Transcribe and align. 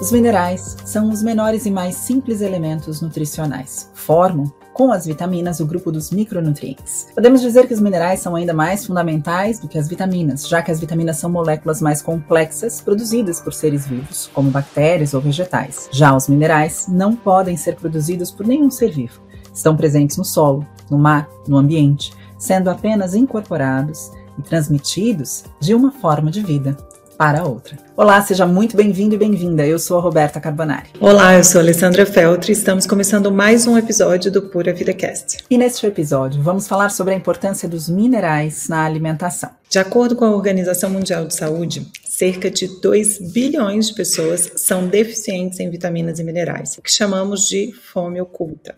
Os 0.00 0.10
minerais 0.10 0.78
são 0.82 1.10
os 1.10 1.22
menores 1.22 1.66
e 1.66 1.70
mais 1.70 1.94
simples 1.94 2.40
elementos 2.40 3.02
nutricionais. 3.02 3.90
Formam, 3.92 4.50
com 4.72 4.90
as 4.90 5.04
vitaminas, 5.04 5.60
o 5.60 5.66
grupo 5.66 5.92
dos 5.92 6.10
micronutrientes. 6.10 7.08
Podemos 7.14 7.42
dizer 7.42 7.68
que 7.68 7.74
os 7.74 7.80
minerais 7.80 8.20
são 8.20 8.34
ainda 8.34 8.54
mais 8.54 8.86
fundamentais 8.86 9.60
do 9.60 9.68
que 9.68 9.78
as 9.78 9.88
vitaminas, 9.88 10.48
já 10.48 10.62
que 10.62 10.70
as 10.70 10.80
vitaminas 10.80 11.18
são 11.18 11.28
moléculas 11.28 11.82
mais 11.82 12.00
complexas 12.00 12.80
produzidas 12.80 13.42
por 13.42 13.52
seres 13.52 13.86
vivos, 13.86 14.30
como 14.32 14.50
bactérias 14.50 15.12
ou 15.12 15.20
vegetais. 15.20 15.90
Já 15.92 16.16
os 16.16 16.28
minerais 16.28 16.86
não 16.88 17.14
podem 17.14 17.58
ser 17.58 17.76
produzidos 17.76 18.30
por 18.30 18.46
nenhum 18.46 18.70
ser 18.70 18.92
vivo. 18.92 19.20
Estão 19.52 19.76
presentes 19.76 20.16
no 20.16 20.24
solo, 20.24 20.66
no 20.90 20.98
mar, 20.98 21.28
no 21.46 21.58
ambiente, 21.58 22.14
sendo 22.38 22.70
apenas 22.70 23.14
incorporados 23.14 24.10
e 24.38 24.42
transmitidos 24.42 25.44
de 25.60 25.74
uma 25.74 25.92
forma 25.92 26.30
de 26.30 26.40
vida 26.40 26.74
para 27.20 27.44
outra. 27.44 27.76
Olá, 27.94 28.22
seja 28.22 28.46
muito 28.46 28.74
bem-vindo 28.74 29.14
e 29.14 29.18
bem-vinda. 29.18 29.66
Eu 29.66 29.78
sou 29.78 29.98
a 29.98 30.00
Roberta 30.00 30.40
Carbonari. 30.40 30.88
Olá, 30.98 31.36
eu 31.36 31.44
sou 31.44 31.58
a 31.58 31.62
Alessandra 31.62 32.06
Feltri 32.06 32.50
e 32.50 32.56
estamos 32.56 32.86
começando 32.86 33.30
mais 33.30 33.66
um 33.66 33.76
episódio 33.76 34.32
do 34.32 34.40
Pura 34.40 34.72
Vida 34.72 34.94
Cast. 34.94 35.36
E 35.50 35.58
neste 35.58 35.84
episódio 35.84 36.42
vamos 36.42 36.66
falar 36.66 36.88
sobre 36.88 37.12
a 37.12 37.16
importância 37.18 37.68
dos 37.68 37.90
minerais 37.90 38.70
na 38.70 38.86
alimentação. 38.86 39.50
De 39.68 39.78
acordo 39.78 40.16
com 40.16 40.24
a 40.24 40.34
Organização 40.34 40.88
Mundial 40.88 41.26
de 41.26 41.34
Saúde, 41.34 41.86
cerca 42.08 42.50
de 42.50 42.80
2 42.80 43.30
bilhões 43.34 43.88
de 43.88 43.94
pessoas 43.96 44.52
são 44.56 44.88
deficientes 44.88 45.60
em 45.60 45.68
vitaminas 45.68 46.18
e 46.18 46.24
minerais, 46.24 46.78
o 46.78 46.82
que 46.82 46.90
chamamos 46.90 47.46
de 47.46 47.70
fome 47.92 48.18
oculta. 48.18 48.74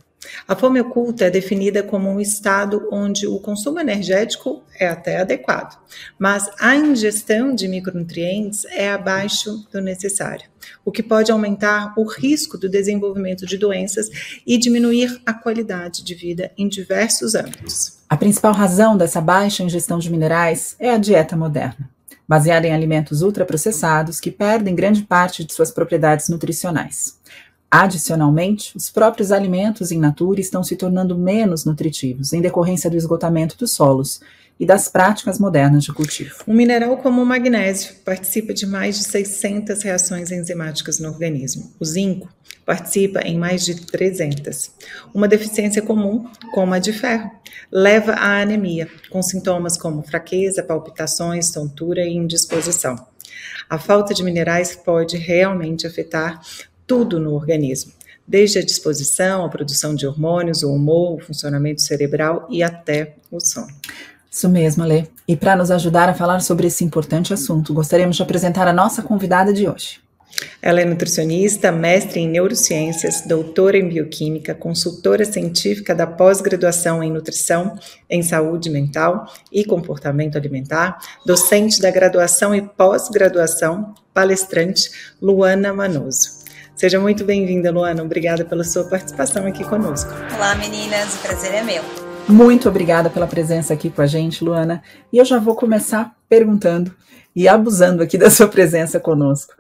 A 0.47 0.55
fome 0.55 0.81
oculta 0.81 1.25
é 1.25 1.31
definida 1.31 1.83
como 1.83 2.09
um 2.09 2.21
estado 2.21 2.89
onde 2.93 3.27
o 3.27 3.39
consumo 3.39 3.80
energético 3.80 4.63
é 4.79 4.87
até 4.87 5.21
adequado, 5.21 5.79
mas 6.19 6.49
a 6.61 6.77
ingestão 6.77 7.55
de 7.55 7.67
micronutrientes 7.69 8.65
é 8.66 8.91
abaixo 8.91 9.66
do 9.73 9.80
necessário, 9.80 10.49
o 10.85 10.93
que 10.93 11.02
pode 11.02 11.33
aumentar 11.33 11.93
o 11.96 12.05
risco 12.05 12.57
do 12.57 12.69
desenvolvimento 12.69 13.46
de 13.46 13.59
doenças 13.59 14.09
e 14.46 14.59
diminuir 14.59 15.21
a 15.27 15.35
qualidade 15.35 16.05
de 16.05 16.15
vida 16.15 16.52
em 16.57 16.68
diversos 16.68 17.35
âmbitos. 17.35 17.99
A 18.09 18.16
principal 18.16 18.52
razão 18.52 18.96
dessa 18.96 19.21
baixa 19.21 19.63
ingestão 19.63 19.99
de 19.99 20.11
minerais 20.11 20.77
é 20.79 20.91
a 20.91 20.99
dieta 20.99 21.37
moderna, 21.37 21.91
baseada 22.29 22.66
em 22.66 22.73
alimentos 22.73 23.23
ultraprocessados 23.23 24.21
que 24.21 24.30
perdem 24.30 24.74
grande 24.74 25.02
parte 25.02 25.45
de 25.45 25.52
suas 25.52 25.71
propriedades 25.71 26.29
nutricionais. 26.29 27.21
Adicionalmente, 27.74 28.76
os 28.76 28.90
próprios 28.90 29.32
alimentos 29.32 29.90
in 29.90 29.98
natura 29.98 30.42
estão 30.42 30.62
se 30.62 30.76
tornando 30.76 31.16
menos 31.16 31.65
nutritivos 31.65 32.34
em 32.34 32.42
decorrência 32.42 32.90
do 32.90 32.98
esgotamento 32.98 33.56
dos 33.56 33.73
solos 33.73 34.20
e 34.60 34.66
das 34.66 34.88
práticas 34.88 35.38
modernas 35.38 35.82
de 35.82 35.90
cultivo. 35.90 36.34
Um 36.46 36.52
mineral 36.52 36.98
como 36.98 37.23
o 37.23 37.24
magnésio 37.24 37.95
participa 38.04 38.52
de 38.52 38.66
mais 38.66 38.98
de 38.98 39.04
600 39.04 39.82
reações 39.84 40.30
enzimáticas 40.30 41.00
no 41.00 41.09
organismo. 41.09 41.73
O 41.80 41.84
zinco 41.87 42.28
participa 42.66 43.20
em 43.20 43.38
mais 43.38 43.65
de 43.65 43.87
300. 43.87 44.73
Uma 45.15 45.26
deficiência 45.26 45.80
comum, 45.80 46.26
como 46.52 46.74
a 46.74 46.78
de 46.78 46.93
ferro, 46.93 47.30
leva 47.70 48.12
à 48.12 48.43
anemia, 48.43 48.87
com 49.09 49.23
sintomas 49.23 49.78
como 49.78 50.02
fraqueza, 50.02 50.62
palpitações, 50.62 51.50
tontura 51.50 52.04
e 52.04 52.12
indisposição. 52.12 52.96
A 53.68 53.78
falta 53.78 54.12
de 54.12 54.23
minerais 54.23 54.76
pode 54.76 55.16
realmente 55.16 55.87
afetar 55.87 56.38
tudo 56.93 57.18
no 57.18 57.32
organismo, 57.32 57.90
desde 58.29 58.59
a 58.59 58.62
disposição, 58.62 59.46
a 59.46 59.48
produção 59.48 59.95
de 59.95 60.07
hormônios, 60.07 60.62
o 60.62 60.71
humor, 60.71 61.15
o 61.15 61.24
funcionamento 61.24 61.80
cerebral 61.80 62.46
e 62.51 62.62
até 62.62 63.15
o 63.30 63.40
sono. 63.40 63.73
Isso 64.31 64.47
mesmo, 64.47 64.84
Lê. 64.84 65.04
E 65.26 65.34
para 65.34 65.56
nos 65.56 65.71
ajudar 65.71 66.10
a 66.10 66.15
falar 66.15 66.41
sobre 66.41 66.66
esse 66.66 66.84
importante 66.84 67.32
assunto, 67.32 67.72
gostaríamos 67.72 68.16
de 68.16 68.22
apresentar 68.22 68.69
a 68.69 68.75
nossa 68.75 69.03
convidada 69.03 69.54
de 69.54 69.66
hoje. 69.66 70.03
Ela 70.60 70.82
é 70.82 70.84
nutricionista, 70.84 71.72
mestre 71.72 72.21
em 72.21 72.28
neurociências, 72.28 73.22
doutora 73.22 73.78
em 73.78 73.88
bioquímica, 73.88 74.55
consultora 74.55 75.25
científica 75.25 75.94
da 75.94 76.06
pós-graduação 76.06 77.03
em 77.03 77.11
nutrição, 77.11 77.78
em 78.09 78.22
saúde 78.22 78.69
mental 78.69 79.33
e 79.50 79.65
comportamento 79.65 80.37
alimentar, 80.37 80.99
docente 81.25 81.81
da 81.81 81.91
graduação 81.91 82.55
e 82.55 82.61
pós-graduação, 82.61 83.94
palestrante 84.12 84.91
Luana 85.22 85.72
Manoso. 85.72 86.42
Seja 86.75 86.99
muito 86.99 87.25
bem-vinda, 87.25 87.71
Luana. 87.71 88.03
Obrigada 88.03 88.44
pela 88.44 88.65
sua 88.65 88.84
participação 88.84 89.47
aqui 89.47 89.62
conosco. 89.65 90.10
Olá, 90.34 90.55
meninas. 90.56 91.15
O 91.16 91.19
prazer 91.19 91.55
é 91.55 91.62
meu. 91.62 91.83
Muito 92.28 92.69
obrigada 92.69 93.10
pela 93.10 93.27
presença 93.27 93.75
aqui 93.75 93.91
com 93.91 94.00
a 94.03 94.06
gente, 94.06 94.43
Luana. 94.43 94.82
E 95.12 95.19
eu 95.19 95.25
já 95.25 95.38
vou 95.38 95.55
começar 95.55 96.16
perguntando 96.28 96.94
e 97.37 97.47
abusando 97.47 98.03
aqui 98.03 98.16
da 98.19 98.31
sua 98.31 98.49
presença 98.49 98.99
conosco. 98.99 99.55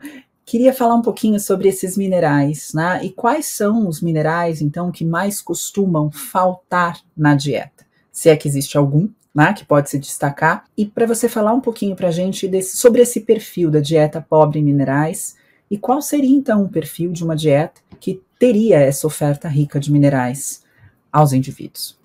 Queria 0.44 0.72
falar 0.72 0.94
um 0.94 1.02
pouquinho 1.02 1.38
sobre 1.38 1.68
esses 1.68 1.96
minerais, 1.96 2.72
né? 2.74 3.00
E 3.04 3.10
quais 3.10 3.46
são 3.46 3.86
os 3.86 4.00
minerais, 4.00 4.60
então, 4.60 4.90
que 4.90 5.04
mais 5.04 5.40
costumam 5.40 6.10
faltar 6.10 6.98
na 7.16 7.34
dieta? 7.34 7.86
Se 8.10 8.30
é 8.30 8.36
que 8.36 8.48
existe 8.48 8.76
algum, 8.76 9.08
né, 9.34 9.52
que 9.52 9.64
pode 9.64 9.88
se 9.88 9.98
destacar. 9.98 10.64
E 10.76 10.84
para 10.84 11.06
você 11.06 11.28
falar 11.28 11.52
um 11.52 11.60
pouquinho 11.60 11.94
para 11.94 12.08
a 12.08 12.12
gente 12.12 12.48
desse, 12.48 12.76
sobre 12.76 13.02
esse 13.02 13.20
perfil 13.20 13.70
da 13.70 13.80
dieta 13.80 14.24
pobre 14.28 14.58
em 14.58 14.64
minerais, 14.64 15.36
e 15.72 15.78
qual 15.78 16.02
seria 16.02 16.36
então 16.36 16.62
o 16.62 16.68
perfil 16.68 17.12
de 17.12 17.24
uma 17.24 17.34
dieta 17.34 17.80
que 17.98 18.22
teria 18.38 18.78
essa 18.78 19.06
oferta 19.06 19.48
rica 19.48 19.80
de 19.80 19.90
minerais 19.90 20.62
aos 21.10 21.32
indivíduos? 21.32 21.98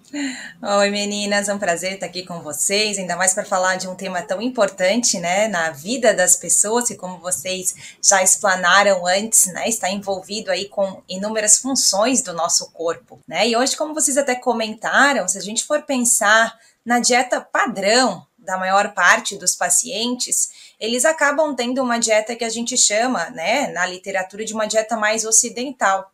Oi 0.80 0.90
meninas, 0.90 1.50
é 1.50 1.54
um 1.54 1.60
prazer 1.60 1.96
estar 1.96 2.06
aqui 2.06 2.24
com 2.24 2.40
vocês, 2.40 2.98
ainda 2.98 3.18
mais 3.18 3.34
para 3.34 3.44
falar 3.44 3.76
de 3.76 3.86
um 3.90 3.94
tema 3.94 4.22
tão 4.22 4.42
importante, 4.42 5.20
né, 5.20 5.50
na 5.50 5.72
vida 5.72 6.14
das 6.14 6.38
pessoas, 6.38 6.90
e 6.90 6.96
como 6.96 7.18
vocês 7.18 7.98
já 8.02 8.24
explanaram 8.24 9.06
antes, 9.06 9.48
né, 9.48 9.68
está 9.68 9.92
envolvido 9.92 10.50
aí 10.50 10.70
com 10.70 11.04
inúmeras 11.10 11.58
funções 11.58 12.22
do 12.22 12.32
nosso 12.32 12.72
corpo, 12.72 13.20
né, 13.28 13.50
e 13.50 13.58
hoje, 13.58 13.76
como 13.76 13.94
vocês 13.94 14.16
até 14.16 14.34
comentaram, 14.34 15.28
se 15.28 15.38
a 15.38 15.42
gente 15.42 15.66
for 15.66 15.82
pensar 15.82 16.58
na 16.86 17.02
dieta 17.02 17.42
padrão 17.42 18.26
da 18.48 18.58
maior 18.58 18.94
parte 18.94 19.38
dos 19.38 19.58
pacientes, 19.58 20.50
eles 20.80 21.04
acabam 21.04 21.54
tendo 21.54 21.84
uma 21.84 22.00
dieta 22.00 22.34
que 22.34 22.46
a 22.46 22.50
gente 22.50 22.78
chama, 22.78 23.30
né, 23.32 23.68
na 23.74 23.86
literatura, 23.86 24.46
de 24.46 24.54
uma 24.54 24.66
dieta 24.66 24.96
mais 24.96 25.26
ocidental, 25.26 26.10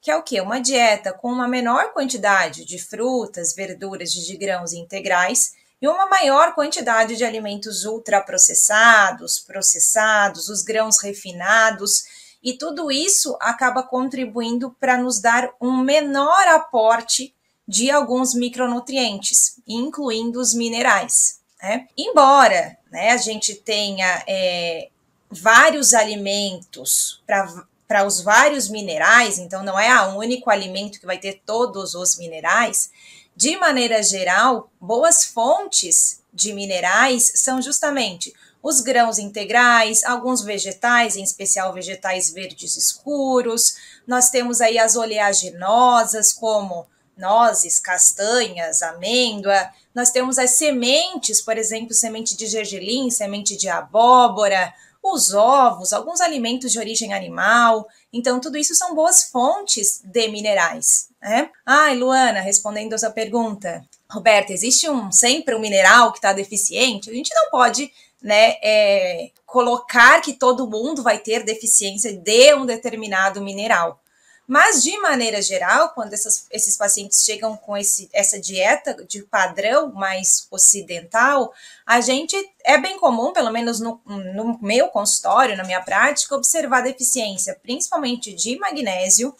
que 0.00 0.10
é 0.10 0.16
o 0.16 0.22
quê? 0.22 0.40
Uma 0.40 0.60
dieta 0.60 1.12
com 1.12 1.28
uma 1.28 1.46
menor 1.46 1.92
quantidade 1.92 2.64
de 2.64 2.76
frutas, 2.76 3.54
verduras, 3.54 4.12
de 4.12 4.36
grãos 4.36 4.72
integrais 4.72 5.54
e 5.80 5.86
uma 5.86 6.06
maior 6.06 6.54
quantidade 6.54 7.14
de 7.14 7.24
alimentos 7.24 7.84
ultraprocessados, 7.84 9.38
processados, 9.38 10.48
os 10.48 10.62
grãos 10.62 11.00
refinados, 11.00 12.02
e 12.42 12.52
tudo 12.54 12.90
isso 12.90 13.36
acaba 13.40 13.82
contribuindo 13.82 14.74
para 14.80 14.98
nos 14.98 15.20
dar 15.20 15.50
um 15.60 15.76
menor 15.76 16.48
aporte 16.48 17.32
de 17.66 17.90
alguns 17.90 18.34
micronutrientes, 18.34 19.60
incluindo 19.66 20.40
os 20.40 20.52
minerais. 20.52 21.45
Né? 21.62 21.86
Embora 21.96 22.76
né, 22.90 23.10
a 23.10 23.16
gente 23.16 23.54
tenha 23.54 24.22
é, 24.26 24.88
vários 25.30 25.94
alimentos 25.94 27.22
para 27.26 28.06
os 28.06 28.20
vários 28.20 28.68
minerais, 28.68 29.38
então 29.38 29.62
não 29.62 29.78
é 29.78 30.08
o 30.08 30.16
único 30.16 30.50
alimento 30.50 31.00
que 31.00 31.06
vai 31.06 31.18
ter 31.18 31.42
todos 31.44 31.94
os 31.94 32.18
minerais, 32.18 32.90
de 33.34 33.56
maneira 33.58 34.02
geral, 34.02 34.70
boas 34.80 35.24
fontes 35.24 36.22
de 36.32 36.52
minerais 36.54 37.32
são 37.34 37.60
justamente 37.60 38.32
os 38.62 38.80
grãos 38.80 39.18
integrais, 39.18 40.02
alguns 40.04 40.42
vegetais, 40.42 41.16
em 41.16 41.22
especial 41.22 41.72
vegetais 41.72 42.30
verdes 42.30 42.76
escuros. 42.76 43.76
Nós 44.06 44.28
temos 44.30 44.60
aí 44.60 44.78
as 44.78 44.96
oleaginosas, 44.96 46.32
como 46.32 46.86
nozes, 47.16 47.80
castanhas, 47.80 48.82
amêndoa. 48.82 49.70
Nós 49.94 50.10
temos 50.10 50.38
as 50.38 50.50
sementes, 50.50 51.40
por 51.40 51.56
exemplo, 51.56 51.94
semente 51.94 52.36
de 52.36 52.46
gergelim, 52.46 53.10
semente 53.10 53.56
de 53.56 53.68
abóbora, 53.68 54.72
os 55.02 55.32
ovos, 55.32 55.92
alguns 55.92 56.20
alimentos 56.20 56.72
de 56.72 56.78
origem 56.78 57.14
animal. 57.14 57.86
Então, 58.12 58.40
tudo 58.40 58.58
isso 58.58 58.74
são 58.74 58.94
boas 58.94 59.24
fontes 59.24 60.00
de 60.04 60.28
minerais. 60.28 61.08
Né? 61.22 61.50
Ai, 61.64 61.96
Luana, 61.96 62.40
respondendo 62.40 62.94
a 62.94 62.98
sua 62.98 63.10
pergunta, 63.10 63.84
Roberta, 64.10 64.52
existe 64.52 64.88
um 64.88 65.10
sempre 65.10 65.54
um 65.54 65.60
mineral 65.60 66.12
que 66.12 66.18
está 66.18 66.32
deficiente? 66.32 67.10
A 67.10 67.14
gente 67.14 67.34
não 67.34 67.50
pode 67.50 67.90
né, 68.22 68.56
é, 68.62 69.30
colocar 69.44 70.20
que 70.20 70.32
todo 70.32 70.68
mundo 70.68 71.02
vai 71.02 71.18
ter 71.18 71.44
deficiência 71.44 72.12
de 72.12 72.54
um 72.54 72.66
determinado 72.66 73.40
mineral. 73.40 74.00
Mas, 74.46 74.82
de 74.82 74.96
maneira 74.98 75.42
geral, 75.42 75.90
quando 75.90 76.12
essas, 76.12 76.46
esses 76.52 76.76
pacientes 76.76 77.24
chegam 77.24 77.56
com 77.56 77.76
esse, 77.76 78.08
essa 78.12 78.38
dieta 78.38 78.94
de 79.04 79.22
padrão 79.22 79.92
mais 79.92 80.46
ocidental, 80.50 81.52
a 81.84 82.00
gente 82.00 82.36
é 82.64 82.78
bem 82.78 82.98
comum, 82.98 83.32
pelo 83.32 83.50
menos 83.50 83.80
no, 83.80 84.00
no 84.06 84.58
meu 84.62 84.88
consultório, 84.88 85.56
na 85.56 85.64
minha 85.64 85.82
prática, 85.82 86.36
observar 86.36 86.82
deficiência, 86.82 87.58
principalmente 87.60 88.32
de 88.32 88.56
magnésio 88.58 89.34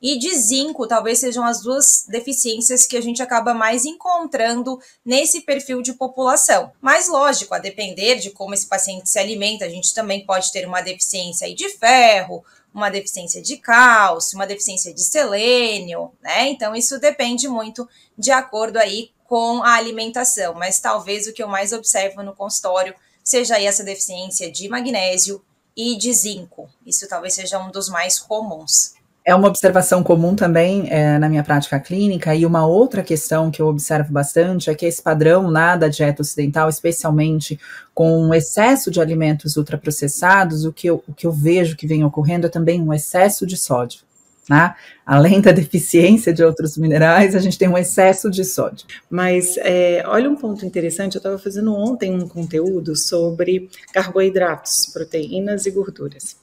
e 0.00 0.18
de 0.18 0.34
zinco, 0.36 0.86
talvez 0.86 1.18
sejam 1.18 1.44
as 1.44 1.60
duas 1.60 2.04
deficiências 2.08 2.86
que 2.86 2.96
a 2.96 3.00
gente 3.00 3.22
acaba 3.22 3.52
mais 3.52 3.84
encontrando 3.84 4.80
nesse 5.04 5.40
perfil 5.40 5.82
de 5.82 5.92
população. 5.92 6.72
Mas, 6.80 7.08
lógico, 7.08 7.54
a 7.54 7.58
depender 7.58 8.16
de 8.16 8.30
como 8.30 8.54
esse 8.54 8.66
paciente 8.66 9.08
se 9.08 9.18
alimenta, 9.18 9.64
a 9.64 9.68
gente 9.68 9.92
também 9.92 10.24
pode 10.24 10.52
ter 10.52 10.66
uma 10.66 10.80
deficiência 10.80 11.52
de 11.52 11.68
ferro, 11.70 12.44
uma 12.72 12.90
deficiência 12.90 13.42
de 13.42 13.56
cálcio, 13.56 14.38
uma 14.38 14.46
deficiência 14.46 14.92
de 14.92 15.02
selênio, 15.02 16.12
né? 16.20 16.48
Então 16.48 16.74
isso 16.74 16.98
depende 16.98 17.48
muito 17.48 17.88
de 18.16 18.30
acordo 18.30 18.76
aí 18.76 19.10
com 19.24 19.62
a 19.62 19.74
alimentação, 19.74 20.54
mas 20.54 20.80
talvez 20.80 21.26
o 21.26 21.32
que 21.32 21.42
eu 21.42 21.48
mais 21.48 21.72
observo 21.72 22.22
no 22.22 22.34
consultório 22.34 22.94
seja 23.22 23.56
aí 23.56 23.66
essa 23.66 23.84
deficiência 23.84 24.50
de 24.50 24.68
magnésio 24.68 25.44
e 25.76 25.96
de 25.96 26.12
zinco. 26.12 26.68
Isso 26.84 27.06
talvez 27.06 27.34
seja 27.34 27.58
um 27.58 27.70
dos 27.70 27.88
mais 27.88 28.18
comuns. 28.18 28.94
É 29.28 29.34
uma 29.34 29.48
observação 29.48 30.02
comum 30.02 30.34
também 30.34 30.86
é, 30.88 31.18
na 31.18 31.28
minha 31.28 31.44
prática 31.44 31.78
clínica, 31.78 32.34
e 32.34 32.46
uma 32.46 32.66
outra 32.66 33.02
questão 33.02 33.50
que 33.50 33.60
eu 33.60 33.66
observo 33.66 34.10
bastante 34.10 34.70
é 34.70 34.74
que 34.74 34.86
esse 34.86 35.02
padrão 35.02 35.50
lá 35.50 35.76
da 35.76 35.86
dieta 35.86 36.22
ocidental, 36.22 36.66
especialmente 36.66 37.60
com 37.92 38.32
excesso 38.32 38.90
de 38.90 39.02
alimentos 39.02 39.58
ultraprocessados, 39.58 40.64
o 40.64 40.72
que 40.72 40.86
eu, 40.86 41.04
o 41.06 41.12
que 41.12 41.26
eu 41.26 41.30
vejo 41.30 41.76
que 41.76 41.86
vem 41.86 42.02
ocorrendo 42.04 42.46
é 42.46 42.48
também 42.48 42.80
um 42.80 42.90
excesso 42.90 43.46
de 43.46 43.58
sódio. 43.58 44.07
Né? 44.48 44.74
Além 45.04 45.40
da 45.40 45.52
deficiência 45.52 46.32
de 46.32 46.42
outros 46.42 46.76
minerais, 46.76 47.34
a 47.34 47.38
gente 47.38 47.58
tem 47.58 47.68
um 47.68 47.76
excesso 47.78 48.30
de 48.30 48.44
sódio. 48.44 48.86
Mas 49.10 49.56
é, 49.58 50.02
olha 50.06 50.28
um 50.28 50.36
ponto 50.36 50.64
interessante, 50.64 51.16
eu 51.16 51.18
estava 51.18 51.38
fazendo 51.38 51.74
ontem 51.74 52.14
um 52.14 52.28
conteúdo 52.28 52.96
sobre 52.96 53.70
carboidratos, 53.92 54.90
proteínas 54.92 55.66
e 55.66 55.70
gorduras. 55.70 56.36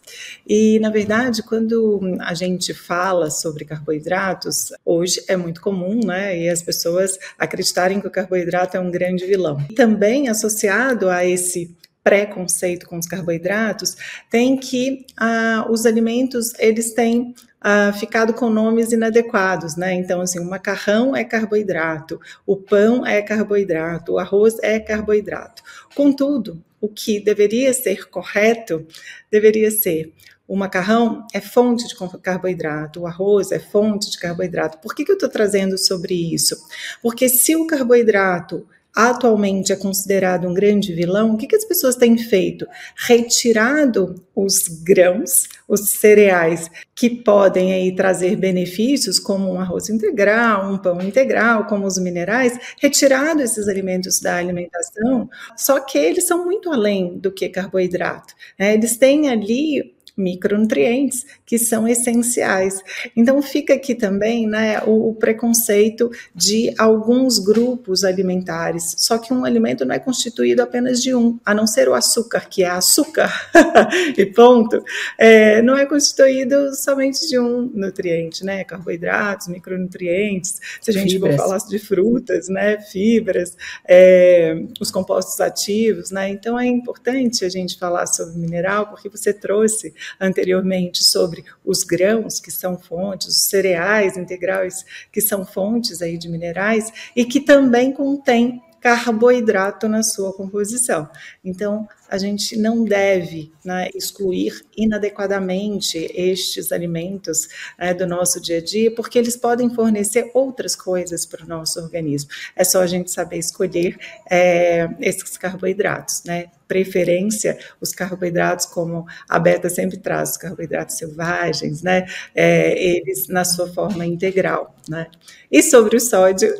E, 0.47 0.79
na 0.79 0.89
verdade, 0.89 1.43
quando 1.43 1.99
a 2.19 2.33
gente 2.33 2.73
fala 2.73 3.29
sobre 3.29 3.65
carboidratos, 3.65 4.71
hoje 4.83 5.23
é 5.27 5.35
muito 5.35 5.61
comum, 5.61 5.99
né? 6.03 6.37
E 6.39 6.49
as 6.49 6.61
pessoas 6.61 7.17
acreditarem 7.37 7.99
que 7.99 8.07
o 8.07 8.11
carboidrato 8.11 8.77
é 8.77 8.79
um 8.79 8.91
grande 8.91 9.25
vilão. 9.25 9.63
E 9.69 9.73
também 9.73 10.27
associado 10.27 11.09
a 11.09 11.25
esse 11.25 11.75
preconceito 12.05 12.85
com 12.87 12.99
os 12.99 13.07
carboidratos, 13.07 13.97
tem 14.29 14.55
que 14.57 15.07
ah, 15.17 15.65
os 15.71 15.87
alimentos 15.87 16.53
eles 16.59 16.93
têm 16.93 17.33
ah, 17.59 17.91
ficado 17.93 18.31
com 18.31 18.47
nomes 18.47 18.91
inadequados, 18.91 19.75
né? 19.75 19.95
Então, 19.95 20.21
assim, 20.21 20.39
o 20.39 20.45
macarrão 20.45 21.15
é 21.15 21.23
carboidrato, 21.23 22.21
o 22.45 22.55
pão 22.55 23.03
é 23.03 23.23
carboidrato, 23.23 24.13
o 24.13 24.19
arroz 24.19 24.55
é 24.61 24.79
carboidrato. 24.79 25.63
Contudo, 25.95 26.63
o 26.79 26.87
que 26.87 27.19
deveria 27.19 27.73
ser 27.73 28.07
correto 28.07 28.85
deveria 29.31 29.71
ser 29.71 30.13
o 30.47 30.55
macarrão 30.55 31.25
é 31.33 31.41
fonte 31.41 31.87
de 31.87 31.95
carboidrato, 32.21 33.01
o 33.01 33.07
arroz 33.07 33.51
é 33.51 33.57
fonte 33.57 34.11
de 34.11 34.19
carboidrato. 34.19 34.77
Por 34.77 34.93
que, 34.93 35.03
que 35.03 35.11
eu 35.11 35.15
estou 35.15 35.29
trazendo 35.29 35.75
sobre 35.75 36.13
isso? 36.13 36.55
Porque 37.01 37.27
se 37.27 37.55
o 37.55 37.65
carboidrato 37.65 38.67
atualmente 38.95 39.73
é 39.73 39.75
considerado 39.75 40.47
um 40.47 40.53
grande 40.53 40.93
vilão, 40.93 41.33
o 41.33 41.37
que, 41.37 41.47
que 41.47 41.55
as 41.55 41.65
pessoas 41.65 41.95
têm 41.95 42.17
feito? 42.17 42.65
Retirado 42.95 44.15
os 44.33 44.67
grãos, 44.83 45.47
os 45.67 45.91
cereais 45.91 46.69
que 46.93 47.09
podem 47.09 47.73
aí 47.73 47.93
trazer 47.93 48.35
benefícios, 48.37 49.19
como 49.19 49.51
um 49.51 49.59
arroz 49.59 49.89
integral, 49.89 50.71
um 50.71 50.77
pão 50.77 51.01
integral, 51.01 51.65
como 51.65 51.85
os 51.85 51.97
minerais, 51.97 52.57
retirado 52.81 53.41
esses 53.41 53.67
alimentos 53.67 54.21
da 54.21 54.37
alimentação, 54.37 55.29
só 55.57 55.79
que 55.79 55.97
eles 55.97 56.25
são 56.25 56.45
muito 56.45 56.71
além 56.71 57.17
do 57.17 57.31
que 57.31 57.49
carboidrato. 57.49 58.33
Né? 58.57 58.75
Eles 58.75 58.97
têm 58.97 59.29
ali 59.29 59.94
micronutrientes 60.17 61.25
que 61.45 61.57
são 61.57 61.87
essenciais. 61.87 62.81
Então 63.15 63.41
fica 63.41 63.73
aqui 63.73 63.93
também 63.93 64.47
né, 64.47 64.81
o, 64.85 65.09
o, 65.09 65.15
preconceito 65.15 66.09
de 66.33 66.73
alguns 66.77 67.39
grupos 67.39 68.03
alimentares. 68.03 68.95
Só 68.97 69.17
que 69.17 69.33
um 69.33 69.43
alimento 69.43 69.85
não 69.85 69.95
é 69.95 69.99
constituído 69.99 70.61
apenas 70.61 71.01
de 71.01 71.13
um, 71.13 71.37
a 71.45 71.53
não 71.53 71.67
ser 71.67 71.89
o 71.89 71.93
açúcar, 71.93 72.47
que 72.49 72.63
é 72.63 72.69
açúcar, 72.69 73.31
e 74.17 74.25
ponto. 74.25 74.83
É, 75.17 75.61
não 75.61 75.77
é 75.77 75.85
constituído 75.85 76.73
somente 76.75 77.27
de 77.27 77.37
um 77.37 77.69
nutriente, 77.73 78.43
né? 78.43 78.63
Carboidratos, 78.63 79.47
micronutrientes. 79.47 80.59
Se 80.81 80.91
a 80.91 80.93
gente 80.93 81.13
fibras. 81.13 81.35
for 81.35 81.43
falar 81.43 81.57
de 81.57 81.79
frutas, 81.79 82.47
né? 82.47 82.79
Fibras, 82.79 83.57
é, 83.87 84.61
os 84.79 84.91
compostos 84.91 85.39
ativos, 85.41 86.11
né? 86.11 86.29
Então 86.29 86.59
é 86.59 86.65
importante 86.65 87.43
a 87.43 87.49
gente 87.49 87.77
falar 87.77 88.05
sobre 88.05 88.37
mineral, 88.37 88.87
porque 88.87 89.09
você 89.09 89.33
trouxe 89.33 89.93
anteriormente 90.19 91.03
sobre 91.03 91.43
os 91.63 91.83
grãos, 91.83 92.39
que 92.39 92.51
são 92.51 92.77
fontes, 92.77 93.27
os 93.27 93.45
cereais 93.45 94.17
integrais, 94.17 94.85
que 95.11 95.21
são 95.21 95.45
fontes 95.45 96.01
aí 96.01 96.17
de 96.17 96.29
minerais, 96.29 96.91
e 97.15 97.25
que 97.25 97.39
também 97.39 97.91
contém 97.91 98.61
carboidrato 98.85 99.87
na 99.87 100.03
sua 100.03 100.31
composição. 100.31 101.09
Então, 101.43 101.87
a 102.09 102.17
gente 102.17 102.57
não 102.57 102.83
deve 102.83 103.51
né, 103.63 103.89
excluir 103.95 104.61
inadequadamente 104.77 105.97
estes 106.13 106.71
alimentos 106.71 107.47
né, 107.77 107.93
do 107.93 108.05
nosso 108.05 108.39
dia 108.39 108.57
a 108.57 108.61
dia, 108.61 108.93
porque 108.93 109.17
eles 109.17 109.35
podem 109.35 109.73
fornecer 109.73 110.29
outras 110.33 110.75
coisas 110.75 111.25
para 111.25 111.43
o 111.43 111.47
nosso 111.47 111.79
organismo. 111.79 112.29
É 112.55 112.63
só 112.63 112.81
a 112.81 112.87
gente 112.87 113.11
saber 113.11 113.37
escolher 113.37 113.97
é, 114.29 114.87
esses 114.99 115.37
carboidratos, 115.37 116.23
né? 116.23 116.47
Preferência, 116.67 117.59
os 117.79 117.91
carboidratos, 117.91 118.65
como 118.65 119.05
a 119.29 119.37
Beta 119.37 119.69
sempre 119.69 119.97
traz, 119.97 120.31
os 120.31 120.37
carboidratos 120.37 120.97
selvagens, 120.97 121.83
né? 121.83 122.07
É, 122.33 122.75
eles 122.83 123.27
na 123.27 123.45
sua 123.45 123.67
forma 123.67 124.03
integral, 124.03 124.75
né? 124.89 125.07
E 125.51 125.61
sobre 125.61 125.95
o 125.97 125.99
sódio, 125.99 126.51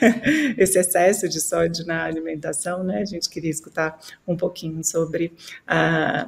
esse 0.58 0.78
excesso 0.78 1.28
de 1.28 1.40
sódio 1.40 1.86
na 1.86 2.04
alimentação, 2.04 2.84
né? 2.84 3.00
A 3.00 3.04
gente 3.06 3.28
queria 3.30 3.50
escutar 3.50 3.98
um 4.28 4.36
pouquinho 4.36 4.84
sobre 4.84 4.93
a 5.66 6.26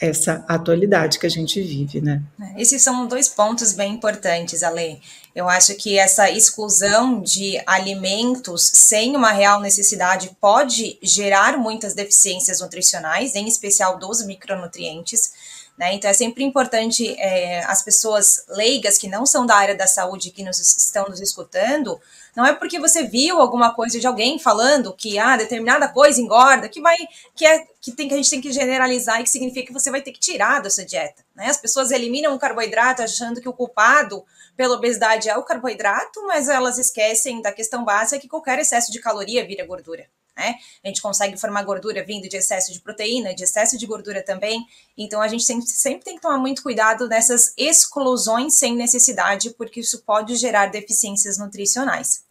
essa 0.00 0.42
atualidade 0.48 1.18
que 1.18 1.26
a 1.26 1.30
gente 1.30 1.60
vive, 1.60 2.00
né? 2.00 2.22
Esses 2.56 2.80
são 2.80 3.06
dois 3.06 3.28
pontos 3.28 3.74
bem 3.74 3.92
importantes, 3.92 4.62
Ale. 4.62 4.98
Eu 5.34 5.46
acho 5.46 5.74
que 5.74 5.98
essa 5.98 6.30
exclusão 6.30 7.20
de 7.20 7.62
alimentos 7.66 8.70
sem 8.74 9.14
uma 9.14 9.30
real 9.30 9.60
necessidade 9.60 10.34
pode 10.40 10.98
gerar 11.02 11.58
muitas 11.58 11.92
deficiências 11.92 12.60
nutricionais, 12.60 13.34
em 13.34 13.46
especial 13.46 13.98
dos 13.98 14.24
micronutrientes. 14.24 15.32
Né? 15.76 15.94
Então 15.94 16.10
é 16.10 16.14
sempre 16.14 16.44
importante 16.44 17.14
é, 17.18 17.62
as 17.64 17.82
pessoas 17.82 18.44
leigas 18.48 18.96
que 18.96 19.06
não 19.06 19.26
são 19.26 19.44
da 19.44 19.54
área 19.54 19.74
da 19.74 19.86
saúde 19.86 20.30
que 20.30 20.42
nos 20.42 20.58
estão 20.58 21.08
nos 21.08 21.20
escutando, 21.20 22.00
não 22.36 22.46
é 22.46 22.54
porque 22.54 22.78
você 22.78 23.04
viu 23.04 23.40
alguma 23.40 23.74
coisa 23.74 23.98
de 23.98 24.06
alguém 24.06 24.38
falando 24.38 24.94
que 24.94 25.18
ah, 25.18 25.36
determinada 25.36 25.88
coisa 25.88 26.20
engorda, 26.20 26.68
que 26.68 26.80
vai 26.80 26.96
que 27.34 27.46
é 27.46 27.64
que 27.80 27.92
tem 27.92 28.08
que 28.08 28.14
a 28.14 28.16
gente 28.16 28.30
tem 28.30 28.40
que 28.40 28.52
generalizar 28.52 29.20
e 29.20 29.24
que 29.24 29.30
significa 29.30 29.66
que 29.66 29.72
você 29.72 29.90
vai 29.90 30.02
ter 30.02 30.12
que 30.12 30.20
tirar 30.20 30.60
dessa 30.60 30.84
dieta. 30.84 31.24
Né? 31.34 31.46
As 31.46 31.56
pessoas 31.56 31.90
eliminam 31.90 32.34
o 32.34 32.38
carboidrato 32.38 33.02
achando 33.02 33.40
que 33.40 33.48
o 33.48 33.52
culpado 33.52 34.24
pela 34.56 34.74
obesidade 34.74 35.28
é 35.28 35.36
o 35.36 35.42
carboidrato, 35.42 36.26
mas 36.26 36.48
elas 36.48 36.78
esquecem 36.78 37.40
da 37.40 37.52
questão 37.52 37.84
básica 37.84 38.20
que 38.20 38.28
qualquer 38.28 38.58
excesso 38.58 38.92
de 38.92 39.00
caloria 39.00 39.46
vira 39.46 39.64
gordura 39.64 40.06
né? 40.40 40.54
A 40.82 40.88
gente 40.88 41.02
consegue 41.02 41.38
formar 41.38 41.62
gordura 41.64 42.02
vindo 42.02 42.28
de 42.28 42.36
excesso 42.36 42.72
de 42.72 42.80
proteína, 42.80 43.34
de 43.34 43.44
excesso 43.44 43.76
de 43.76 43.86
gordura 43.86 44.22
também. 44.22 44.66
Então 44.96 45.20
a 45.20 45.28
gente 45.28 45.44
sempre, 45.44 45.66
sempre 45.66 46.04
tem 46.04 46.16
que 46.16 46.22
tomar 46.22 46.38
muito 46.38 46.62
cuidado 46.62 47.06
nessas 47.06 47.52
exclusões 47.56 48.54
sem 48.54 48.74
necessidade, 48.74 49.50
porque 49.50 49.80
isso 49.80 50.02
pode 50.02 50.36
gerar 50.36 50.66
deficiências 50.66 51.38
nutricionais. 51.38 52.24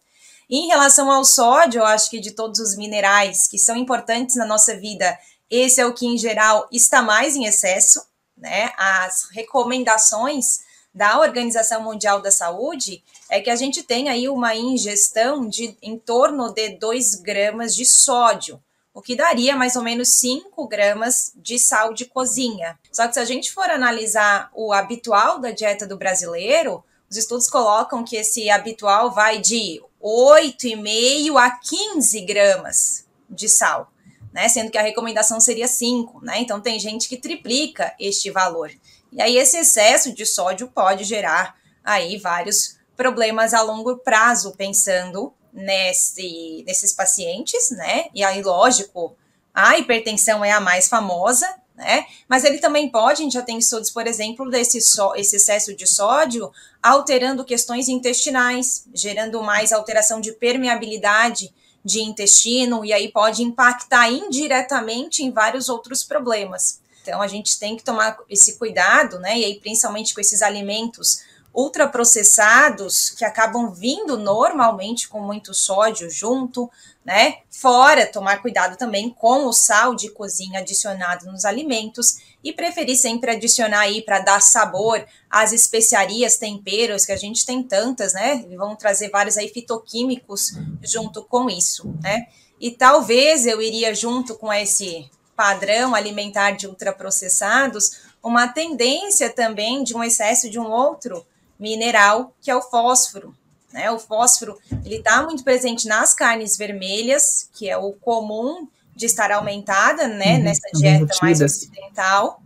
Em 0.52 0.66
relação 0.66 1.08
ao 1.08 1.24
sódio, 1.24 1.78
eu 1.78 1.86
acho 1.86 2.10
que 2.10 2.18
de 2.18 2.32
todos 2.32 2.58
os 2.58 2.76
minerais 2.76 3.46
que 3.46 3.56
são 3.56 3.76
importantes 3.76 4.34
na 4.34 4.44
nossa 4.44 4.76
vida, 4.76 5.16
esse 5.48 5.80
é 5.80 5.86
o 5.86 5.94
que 5.94 6.04
em 6.04 6.18
geral 6.18 6.66
está 6.72 7.00
mais 7.00 7.36
em 7.36 7.44
excesso, 7.44 8.04
né? 8.36 8.72
As 8.76 9.28
recomendações 9.30 10.58
da 10.92 11.20
Organização 11.20 11.84
Mundial 11.84 12.20
da 12.20 12.32
Saúde 12.32 13.00
é 13.28 13.40
que 13.40 13.48
a 13.48 13.54
gente 13.54 13.84
tem 13.84 14.08
aí 14.08 14.28
uma 14.28 14.56
ingestão 14.56 15.48
de 15.48 15.76
em 15.80 15.96
torno 15.96 16.52
de 16.52 16.70
2 16.70 17.14
gramas 17.16 17.72
de 17.76 17.84
sódio, 17.84 18.60
o 18.92 19.00
que 19.00 19.14
daria 19.14 19.54
mais 19.54 19.76
ou 19.76 19.82
menos 19.82 20.18
5 20.18 20.66
gramas 20.66 21.30
de 21.36 21.60
sal 21.60 21.94
de 21.94 22.06
cozinha. 22.06 22.76
Só 22.90 23.06
que 23.06 23.14
se 23.14 23.20
a 23.20 23.24
gente 23.24 23.52
for 23.52 23.70
analisar 23.70 24.50
o 24.52 24.72
habitual 24.72 25.38
da 25.38 25.52
dieta 25.52 25.86
do 25.86 25.96
brasileiro, 25.96 26.82
os 27.08 27.16
estudos 27.16 27.48
colocam 27.48 28.02
que 28.02 28.16
esse 28.16 28.50
habitual 28.50 29.12
vai 29.12 29.38
de 29.38 29.80
8,5 30.02 31.36
a 31.36 31.50
15 31.50 32.20
gramas 32.22 33.06
de 33.28 33.48
sal, 33.48 33.92
né? 34.32 34.48
Sendo 34.48 34.70
que 34.70 34.78
a 34.78 34.82
recomendação 34.82 35.40
seria 35.40 35.68
5, 35.68 36.24
né? 36.24 36.40
Então 36.40 36.60
tem 36.60 36.78
gente 36.78 37.08
que 37.08 37.16
triplica 37.16 37.94
este 37.98 38.30
valor. 38.30 38.70
E 39.12 39.20
aí 39.20 39.36
esse 39.36 39.58
excesso 39.58 40.12
de 40.12 40.24
sódio 40.24 40.68
pode 40.68 41.04
gerar 41.04 41.56
aí 41.84 42.16
vários 42.18 42.78
problemas 42.96 43.54
a 43.54 43.62
longo 43.62 43.96
prazo, 43.98 44.54
pensando 44.56 45.32
nesse, 45.52 46.62
nesses 46.66 46.92
pacientes, 46.92 47.70
né? 47.70 48.06
E 48.14 48.22
aí, 48.22 48.42
lógico, 48.42 49.16
a 49.54 49.78
hipertensão 49.78 50.44
é 50.44 50.52
a 50.52 50.60
mais 50.60 50.88
famosa, 50.88 51.46
né? 51.80 52.06
Mas 52.28 52.44
ele 52.44 52.58
também 52.58 52.88
pode, 52.88 53.22
a 53.22 53.24
gente 53.24 53.32
já 53.32 53.42
tem 53.42 53.58
estudos, 53.58 53.90
por 53.90 54.06
exemplo, 54.06 54.48
desse 54.48 54.80
só, 54.80 55.14
esse 55.16 55.36
excesso 55.36 55.74
de 55.74 55.86
sódio 55.86 56.52
alterando 56.82 57.44
questões 57.44 57.88
intestinais, 57.88 58.84
gerando 58.94 59.42
mais 59.42 59.72
alteração 59.72 60.20
de 60.20 60.32
permeabilidade 60.32 61.52
de 61.82 62.02
intestino, 62.02 62.84
e 62.84 62.92
aí 62.92 63.10
pode 63.10 63.42
impactar 63.42 64.10
indiretamente 64.10 65.24
em 65.24 65.30
vários 65.30 65.70
outros 65.70 66.04
problemas. 66.04 66.80
Então 67.02 67.22
a 67.22 67.26
gente 67.26 67.58
tem 67.58 67.76
que 67.76 67.82
tomar 67.82 68.18
esse 68.28 68.58
cuidado, 68.58 69.18
né? 69.18 69.38
E 69.38 69.44
aí, 69.44 69.58
principalmente 69.58 70.14
com 70.14 70.20
esses 70.20 70.42
alimentos 70.42 71.22
ultraprocessados 71.52 73.10
que 73.10 73.24
acabam 73.24 73.72
vindo 73.72 74.16
normalmente 74.16 75.08
com 75.08 75.20
muito 75.20 75.52
sódio 75.52 76.08
junto, 76.08 76.70
né? 77.04 77.38
Fora 77.50 78.06
tomar 78.06 78.40
cuidado 78.40 78.76
também 78.76 79.10
com 79.10 79.46
o 79.46 79.52
sal 79.52 79.94
de 79.94 80.10
cozinha 80.10 80.60
adicionado 80.60 81.26
nos 81.26 81.44
alimentos 81.44 82.18
e 82.42 82.52
preferir 82.52 82.96
sempre 82.96 83.32
adicionar 83.32 83.80
aí 83.80 84.02
para 84.02 84.20
dar 84.20 84.40
sabor 84.40 85.04
às 85.28 85.52
especiarias, 85.52 86.36
temperos, 86.36 87.04
que 87.04 87.12
a 87.12 87.16
gente 87.16 87.44
tem 87.44 87.62
tantas, 87.62 88.14
né? 88.14 88.44
E 88.48 88.56
vão 88.56 88.76
trazer 88.76 89.10
vários 89.10 89.36
aí 89.36 89.48
fitoquímicos 89.48 90.52
junto 90.82 91.22
com 91.24 91.50
isso, 91.50 91.92
né? 92.02 92.26
E 92.60 92.70
talvez 92.70 93.46
eu 93.46 93.60
iria 93.60 93.94
junto 93.94 94.36
com 94.36 94.52
esse 94.52 95.10
padrão 95.34 95.94
alimentar 95.94 96.52
de 96.52 96.66
ultraprocessados, 96.66 98.02
uma 98.22 98.46
tendência 98.46 99.30
também 99.30 99.82
de 99.82 99.96
um 99.96 100.04
excesso 100.04 100.50
de 100.50 100.58
um 100.58 100.70
outro 100.70 101.26
mineral, 101.60 102.34
que 102.40 102.50
é 102.50 102.56
o 102.56 102.62
fósforo. 102.62 103.34
Né? 103.72 103.90
O 103.90 103.98
fósforo 103.98 104.58
ele 104.84 104.96
está 104.96 105.22
muito 105.22 105.44
presente 105.44 105.86
nas 105.86 106.14
carnes 106.14 106.56
vermelhas, 106.56 107.48
que 107.52 107.68
é 107.68 107.76
o 107.76 107.92
comum 107.92 108.66
de 108.96 109.06
estar 109.06 109.30
aumentada 109.30 110.08
né, 110.08 110.36
uhum, 110.36 110.42
nessa 110.42 110.68
dieta 110.74 111.14
mais 111.22 111.40
ocidental, 111.40 112.42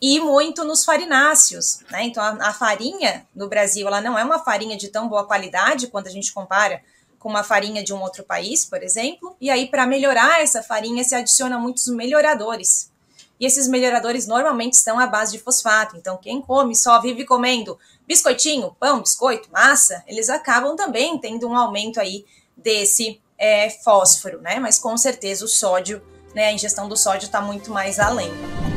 e 0.00 0.20
muito 0.20 0.64
nos 0.64 0.84
farináceos. 0.84 1.80
Né? 1.90 2.04
Então, 2.04 2.22
a, 2.22 2.48
a, 2.48 2.52
farinha 2.52 3.26
no 3.34 3.48
Brasil 3.48 3.86
ela 3.86 4.00
não 4.00 4.18
é 4.18 4.24
uma 4.24 4.38
farinha 4.38 4.76
de 4.76 4.88
tão 4.88 5.08
boa 5.08 5.24
qualidade 5.24 5.86
quando 5.86 6.08
a 6.08 6.10
gente 6.10 6.32
compara 6.32 6.82
com 7.18 7.28
uma 7.28 7.42
farinha 7.42 7.82
de 7.82 7.94
um 7.94 8.02
outro 8.02 8.22
país, 8.22 8.66
por 8.66 8.82
exemplo. 8.82 9.34
E 9.40 9.48
aí, 9.48 9.66
para 9.66 9.86
melhorar 9.86 10.42
essa 10.42 10.62
farinha, 10.62 11.02
se 11.04 11.14
adiciona 11.14 11.58
muitos 11.58 11.86
melhoradores. 11.88 12.90
E 13.38 13.46
esses 13.46 13.68
melhoradores 13.68 14.26
normalmente 14.26 14.74
estão 14.74 14.98
à 14.98 15.06
base 15.06 15.32
de 15.32 15.38
fosfato. 15.38 15.96
Então, 15.96 16.16
quem 16.16 16.40
come 16.40 16.74
só 16.74 17.00
vive 17.00 17.24
comendo 17.24 17.78
biscoitinho, 18.06 18.74
pão, 18.78 19.00
biscoito, 19.00 19.48
massa, 19.52 20.02
eles 20.06 20.28
acabam 20.28 20.76
também 20.76 21.18
tendo 21.18 21.48
um 21.48 21.56
aumento 21.56 21.98
aí 21.98 22.24
desse 22.56 23.20
é, 23.38 23.68
fósforo, 23.70 24.40
né? 24.40 24.58
Mas 24.58 24.78
com 24.78 24.96
certeza 24.96 25.44
o 25.44 25.48
sódio, 25.48 26.00
né? 26.34 26.46
A 26.46 26.52
ingestão 26.52 26.88
do 26.88 26.96
sódio 26.96 27.26
está 27.26 27.40
muito 27.40 27.70
mais 27.70 27.98
além. 27.98 28.30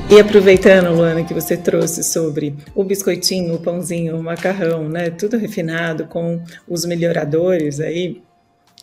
E 0.10 0.20
aproveitando, 0.20 0.96
Luana, 0.96 1.24
que 1.24 1.34
você 1.34 1.58
trouxe 1.58 2.02
sobre 2.02 2.56
o 2.74 2.84
biscoitinho, 2.84 3.56
o 3.56 3.60
pãozinho, 3.60 4.18
o 4.18 4.24
macarrão, 4.24 4.88
né? 4.88 5.10
Tudo 5.10 5.38
refinado 5.38 6.08
com 6.08 6.42
os 6.68 6.86
melhoradores 6.86 7.80
aí. 7.82 8.24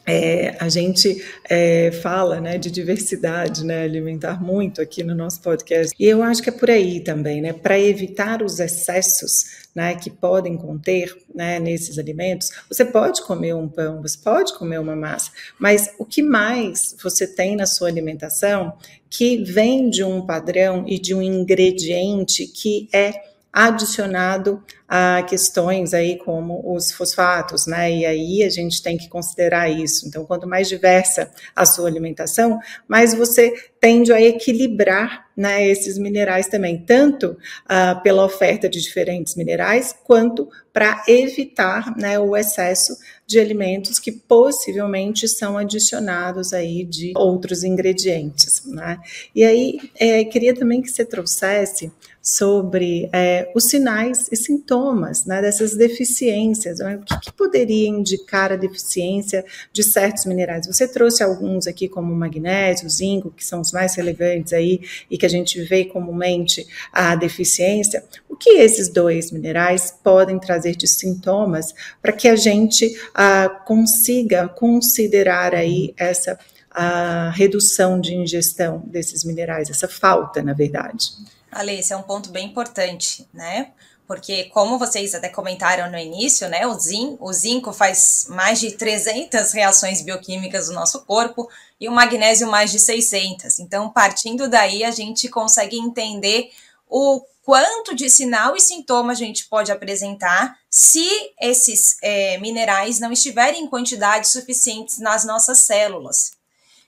É, 0.06 0.56
a 0.60 0.68
gente 0.68 1.24
é, 1.48 1.90
fala 1.90 2.40
né, 2.40 2.58
de 2.58 2.70
diversidade 2.70 3.64
né, 3.64 3.82
alimentar 3.82 4.42
muito 4.42 4.82
aqui 4.82 5.02
no 5.02 5.14
nosso 5.14 5.40
podcast, 5.40 5.94
e 5.98 6.04
eu 6.04 6.22
acho 6.22 6.42
que 6.42 6.50
é 6.50 6.52
por 6.52 6.70
aí 6.70 7.00
também, 7.00 7.40
né, 7.40 7.52
para 7.52 7.78
evitar 7.78 8.42
os 8.42 8.60
excessos 8.60 9.64
né, 9.74 9.94
que 9.94 10.10
podem 10.10 10.56
conter 10.56 11.16
né, 11.34 11.58
nesses 11.58 11.98
alimentos. 11.98 12.50
Você 12.68 12.84
pode 12.84 13.22
comer 13.22 13.54
um 13.54 13.68
pão, 13.68 14.00
você 14.00 14.18
pode 14.18 14.56
comer 14.56 14.78
uma 14.78 14.94
massa, 14.94 15.30
mas 15.58 15.90
o 15.98 16.04
que 16.04 16.22
mais 16.22 16.94
você 17.02 17.26
tem 17.26 17.56
na 17.56 17.66
sua 17.66 17.88
alimentação 17.88 18.72
que 19.10 19.42
vem 19.44 19.90
de 19.90 20.04
um 20.04 20.24
padrão 20.24 20.84
e 20.86 20.98
de 20.98 21.14
um 21.14 21.22
ingrediente 21.22 22.46
que 22.46 22.88
é 22.92 23.33
adicionado 23.54 24.60
a 24.88 25.22
questões 25.22 25.94
aí 25.94 26.18
como 26.18 26.74
os 26.74 26.90
fosfatos, 26.90 27.68
né? 27.68 27.90
E 27.90 28.04
aí 28.04 28.42
a 28.42 28.50
gente 28.50 28.82
tem 28.82 28.98
que 28.98 29.08
considerar 29.08 29.70
isso. 29.70 30.08
Então, 30.08 30.26
quanto 30.26 30.46
mais 30.46 30.68
diversa 30.68 31.30
a 31.54 31.64
sua 31.64 31.88
alimentação, 31.88 32.58
mais 32.88 33.14
você 33.14 33.52
tende 33.80 34.12
a 34.12 34.20
equilibrar 34.20 35.26
né, 35.36 35.66
esses 35.66 35.98
minerais 35.98 36.48
também, 36.48 36.78
tanto 36.78 37.36
uh, 37.64 38.02
pela 38.02 38.24
oferta 38.24 38.68
de 38.68 38.80
diferentes 38.80 39.36
minerais, 39.36 39.94
quanto 40.04 40.48
para 40.72 41.02
evitar 41.06 41.96
né, 41.96 42.18
o 42.18 42.36
excesso 42.36 42.96
de 43.26 43.38
alimentos 43.38 43.98
que 43.98 44.10
possivelmente 44.10 45.28
são 45.28 45.56
adicionados 45.56 46.52
aí 46.52 46.84
de 46.84 47.12
outros 47.16 47.62
ingredientes. 47.62 48.64
Né? 48.66 48.98
E 49.34 49.44
aí, 49.44 49.78
é, 49.98 50.24
queria 50.24 50.54
também 50.54 50.82
que 50.82 50.88
você 50.88 51.04
trouxesse 51.04 51.92
sobre 52.26 53.10
é, 53.12 53.52
os 53.54 53.64
sinais 53.64 54.28
e 54.32 54.36
sintomas 54.36 55.26
né, 55.26 55.42
dessas 55.42 55.76
deficiências. 55.76 56.78
Né? 56.78 56.96
O 56.96 57.04
que, 57.04 57.20
que, 57.20 57.32
poderia 57.32 57.86
indicar 57.86 58.50
a 58.50 58.56
deficiência 58.56 59.44
de 59.70 59.82
certos 59.82 60.24
minerais? 60.24 60.66
Você 60.66 60.88
trouxe 60.88 61.22
alguns 61.22 61.66
aqui, 61.66 61.86
como 61.86 62.10
o 62.10 62.16
magnésio, 62.16 62.86
o 62.86 62.90
zinco, 62.90 63.30
que 63.30 63.44
são 63.44 63.60
os 63.60 63.72
mais 63.72 63.94
relevantes 63.94 64.54
aí 64.54 64.80
e 65.10 65.18
que 65.18 65.26
a 65.26 65.28
gente 65.28 65.60
vê 65.64 65.84
comumente 65.84 66.66
a 66.90 67.14
deficiência. 67.14 68.02
O 68.26 68.34
que 68.34 68.50
esses 68.50 68.88
dois 68.88 69.30
minerais 69.30 69.94
podem 70.02 70.38
trazer 70.38 70.74
de 70.76 70.88
sintomas 70.88 71.74
para 72.00 72.12
que 72.12 72.26
a 72.26 72.36
gente 72.36 72.98
ah, 73.14 73.50
consiga 73.66 74.48
considerar 74.48 75.54
aí 75.54 75.92
essa 75.98 76.38
a 76.76 77.30
redução 77.30 78.00
de 78.00 78.14
ingestão 78.14 78.82
desses 78.84 79.22
minerais, 79.22 79.70
essa 79.70 79.86
falta, 79.86 80.42
na 80.42 80.52
verdade. 80.52 81.10
Ale, 81.54 81.78
esse 81.78 81.92
é 81.92 81.96
um 81.96 82.02
ponto 82.02 82.30
bem 82.30 82.46
importante, 82.46 83.28
né? 83.32 83.72
Porque, 84.06 84.44
como 84.44 84.78
vocês 84.78 85.14
até 85.14 85.30
comentaram 85.30 85.90
no 85.90 85.98
início, 85.98 86.46
né, 86.48 86.66
o, 86.66 86.78
zin, 86.78 87.16
o 87.20 87.32
zinco 87.32 87.72
faz 87.72 88.26
mais 88.28 88.60
de 88.60 88.72
300 88.72 89.52
reações 89.52 90.02
bioquímicas 90.02 90.68
no 90.68 90.74
nosso 90.74 91.04
corpo 91.04 91.48
e 91.80 91.88
o 91.88 91.92
magnésio 91.92 92.46
mais 92.46 92.70
de 92.70 92.78
600. 92.78 93.60
Então, 93.60 93.88
partindo 93.88 94.46
daí, 94.46 94.84
a 94.84 94.90
gente 94.90 95.28
consegue 95.28 95.78
entender 95.78 96.50
o 96.86 97.24
quanto 97.42 97.94
de 97.94 98.10
sinal 98.10 98.56
e 98.56 98.60
sintoma 98.60 99.12
a 99.12 99.16
gente 99.16 99.46
pode 99.46 99.72
apresentar 99.72 100.58
se 100.68 101.06
esses 101.40 101.96
é, 102.02 102.36
minerais 102.38 102.98
não 102.98 103.12
estiverem 103.12 103.64
em 103.64 103.68
quantidades 103.68 104.32
suficientes 104.32 104.98
nas 104.98 105.24
nossas 105.24 105.64
células. 105.64 106.32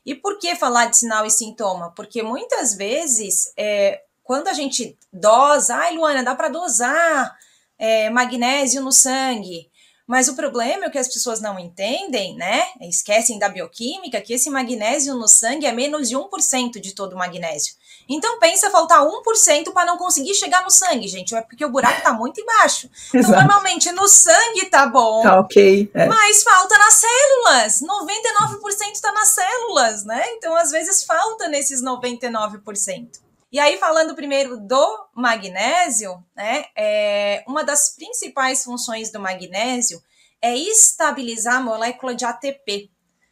E 0.05 0.15
por 0.15 0.39
que 0.39 0.55
falar 0.55 0.87
de 0.87 0.99
sinal 0.99 1.27
e 1.27 1.31
sintoma? 1.31 1.93
Porque 1.97 2.23
muitas 2.23 2.75
vezes 2.75 3.53
é, 3.57 4.03
quando 4.27 4.49
a 4.49 4.53
gente 4.53 4.99
dosa, 5.13 5.77
ai, 5.77 5.95
Luana, 5.95 6.25
dá 6.25 6.35
para 6.35 6.49
dosar 6.49 7.37
é, 7.79 8.11
magnésio 8.11 8.83
no 8.83 8.91
sangue. 8.91 9.71
Mas 10.07 10.29
o 10.29 10.37
problema 10.37 10.87
é 10.87 10.91
que 10.91 10.99
as 10.99 11.09
pessoas 11.09 11.41
não 11.41 11.59
entendem, 11.59 12.37
né? 12.37 12.65
Esquecem 12.83 13.41
da 13.41 13.49
bioquímica, 13.49 14.21
que 14.21 14.33
esse 14.33 14.49
magnésio 14.49 15.17
no 15.17 15.27
sangue 15.27 15.67
é 15.67 15.73
menos 15.73 16.09
de 16.09 16.17
1% 16.17 16.81
de 16.81 16.95
todo 16.95 17.15
o 17.15 17.19
magnésio. 17.19 17.75
Então 18.09 18.39
pensa 18.39 18.71
faltar 18.71 19.05
1% 19.05 19.73
para 19.73 19.85
não 19.85 19.97
conseguir 19.97 20.35
chegar 20.35 20.63
no 20.63 20.71
sangue, 20.71 21.09
gente. 21.09 21.35
É 21.35 21.41
porque 21.41 21.65
o 21.65 21.71
buraco 21.71 22.03
tá 22.03 22.13
muito 22.13 22.41
embaixo. 22.41 22.89
Então, 23.17 23.31
normalmente 23.31 23.91
no 23.93 24.07
sangue 24.07 24.67
tá 24.67 24.87
bom. 24.87 25.23
Tá 25.23 25.41
ok. 25.41 25.91
É. 25.95 26.07
Mas 26.07 26.43
falta 26.43 26.79
nas 26.79 26.95
células. 26.95 27.81
99% 27.83 29.01
tá 29.01 29.13
nas 29.13 29.29
células, 29.31 30.05
né? 30.05 30.23
Então, 30.33 30.55
às 30.55 30.71
vezes, 30.71 31.03
falta 31.03 31.49
nesses 31.49 31.83
99%. 31.83 33.26
E 33.51 33.61
aí, 33.61 33.79
falando 33.79 34.15
primeiro 34.15 34.59
do 34.59 35.09
magnésio, 35.15 36.23
né, 36.35 36.67
é, 36.77 37.45
uma 37.47 37.63
das 37.63 37.95
principais 37.95 38.65
funções 38.65 39.11
do 39.13 39.21
magnésio 39.21 40.03
é 40.43 40.55
estabilizar 40.57 41.57
a 41.57 41.61
molécula 41.61 42.15
de 42.15 42.25
ATP. 42.25 42.91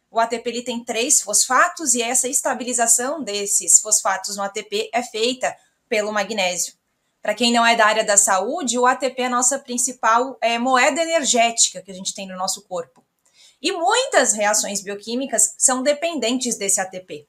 O 0.09 0.19
ATP 0.19 0.49
ele 0.49 0.61
tem 0.63 0.83
três 0.83 1.21
fosfatos 1.21 1.93
e 1.93 2.01
essa 2.01 2.29
estabilização 2.29 3.21
desses 3.21 3.81
fosfatos 3.81 4.37
no 4.37 4.43
ATP 4.43 4.89
é 4.93 5.03
feita 5.03 5.55
pelo 5.89 6.13
magnésio. 6.13 6.73
Para 7.21 7.35
quem 7.35 7.51
não 7.51 7.65
é 7.65 7.75
da 7.75 7.85
área 7.85 8.03
da 8.03 8.15
saúde, 8.15 8.79
o 8.79 8.85
ATP 8.85 9.23
é 9.23 9.25
a 9.25 9.29
nossa 9.29 9.59
principal 9.59 10.37
é, 10.39 10.57
moeda 10.57 11.01
energética 11.01 11.81
que 11.81 11.91
a 11.91 11.93
gente 11.93 12.13
tem 12.13 12.27
no 12.27 12.37
nosso 12.37 12.61
corpo. 12.61 13.03
E 13.61 13.71
muitas 13.71 14.33
reações 14.33 14.81
bioquímicas 14.81 15.55
são 15.57 15.83
dependentes 15.83 16.55
desse 16.55 16.79
ATP. 16.79 17.27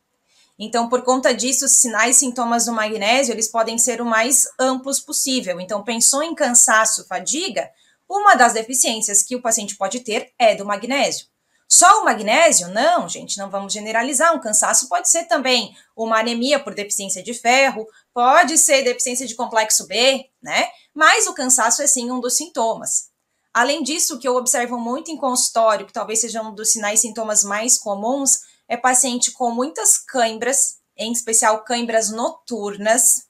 Então, 0.59 0.89
por 0.89 1.03
conta 1.03 1.35
disso, 1.35 1.67
os 1.67 1.81
sinais 1.81 2.17
e 2.17 2.21
sintomas 2.21 2.65
do 2.65 2.73
magnésio, 2.73 3.33
eles 3.33 3.49
podem 3.49 3.77
ser 3.77 4.01
o 4.01 4.07
mais 4.07 4.45
amplos 4.59 4.99
possível. 4.99 5.61
Então, 5.61 5.85
pensou 5.85 6.23
em 6.23 6.35
cansaço, 6.35 7.07
fadiga, 7.07 7.71
uma 8.09 8.35
das 8.35 8.55
deficiências 8.55 9.23
que 9.23 9.37
o 9.37 9.43
paciente 9.43 9.77
pode 9.77 10.01
ter 10.01 10.33
é 10.39 10.55
do 10.55 10.65
magnésio. 10.65 11.27
Só 11.69 12.01
o 12.01 12.05
magnésio? 12.05 12.69
Não, 12.69 13.09
gente, 13.09 13.37
não 13.39 13.51
vamos 13.51 13.73
generalizar. 13.73 14.35
Um 14.35 14.41
cansaço 14.41 14.89
pode 14.89 15.11
ser 15.11 15.25
também 15.25 15.75
uma 15.97 16.21
anemia 16.21 16.61
por 16.61 16.75
deficiência 16.75 17.23
de 17.23 17.35
ferro, 17.35 17.87
pode 18.15 18.57
ser 18.57 18.83
deficiência 18.83 19.27
de 19.27 19.35
complexo 19.35 19.87
B, 19.87 20.25
né? 20.41 20.69
Mas 20.95 21.27
o 21.27 21.35
cansaço 21.35 21.83
é 21.83 21.87
sim 21.87 22.11
um 22.11 22.21
dos 22.21 22.37
sintomas. 22.37 23.11
Além 23.53 23.83
disso, 23.83 24.15
o 24.15 24.19
que 24.19 24.29
eu 24.29 24.37
observo 24.37 24.79
muito 24.79 25.11
em 25.11 25.17
consultório, 25.17 25.87
que 25.87 25.93
talvez 25.93 26.21
seja 26.21 26.41
um 26.41 26.55
dos 26.55 26.71
sinais 26.71 27.01
e 27.01 27.03
sintomas 27.03 27.43
mais 27.43 27.79
comuns, 27.79 28.39
é 28.69 28.77
paciente 28.77 29.33
com 29.33 29.51
muitas 29.51 29.99
cãibras, 29.99 30.79
em 30.97 31.13
especial 31.13 31.63
cãibras 31.65 32.11
noturnas, 32.11 33.27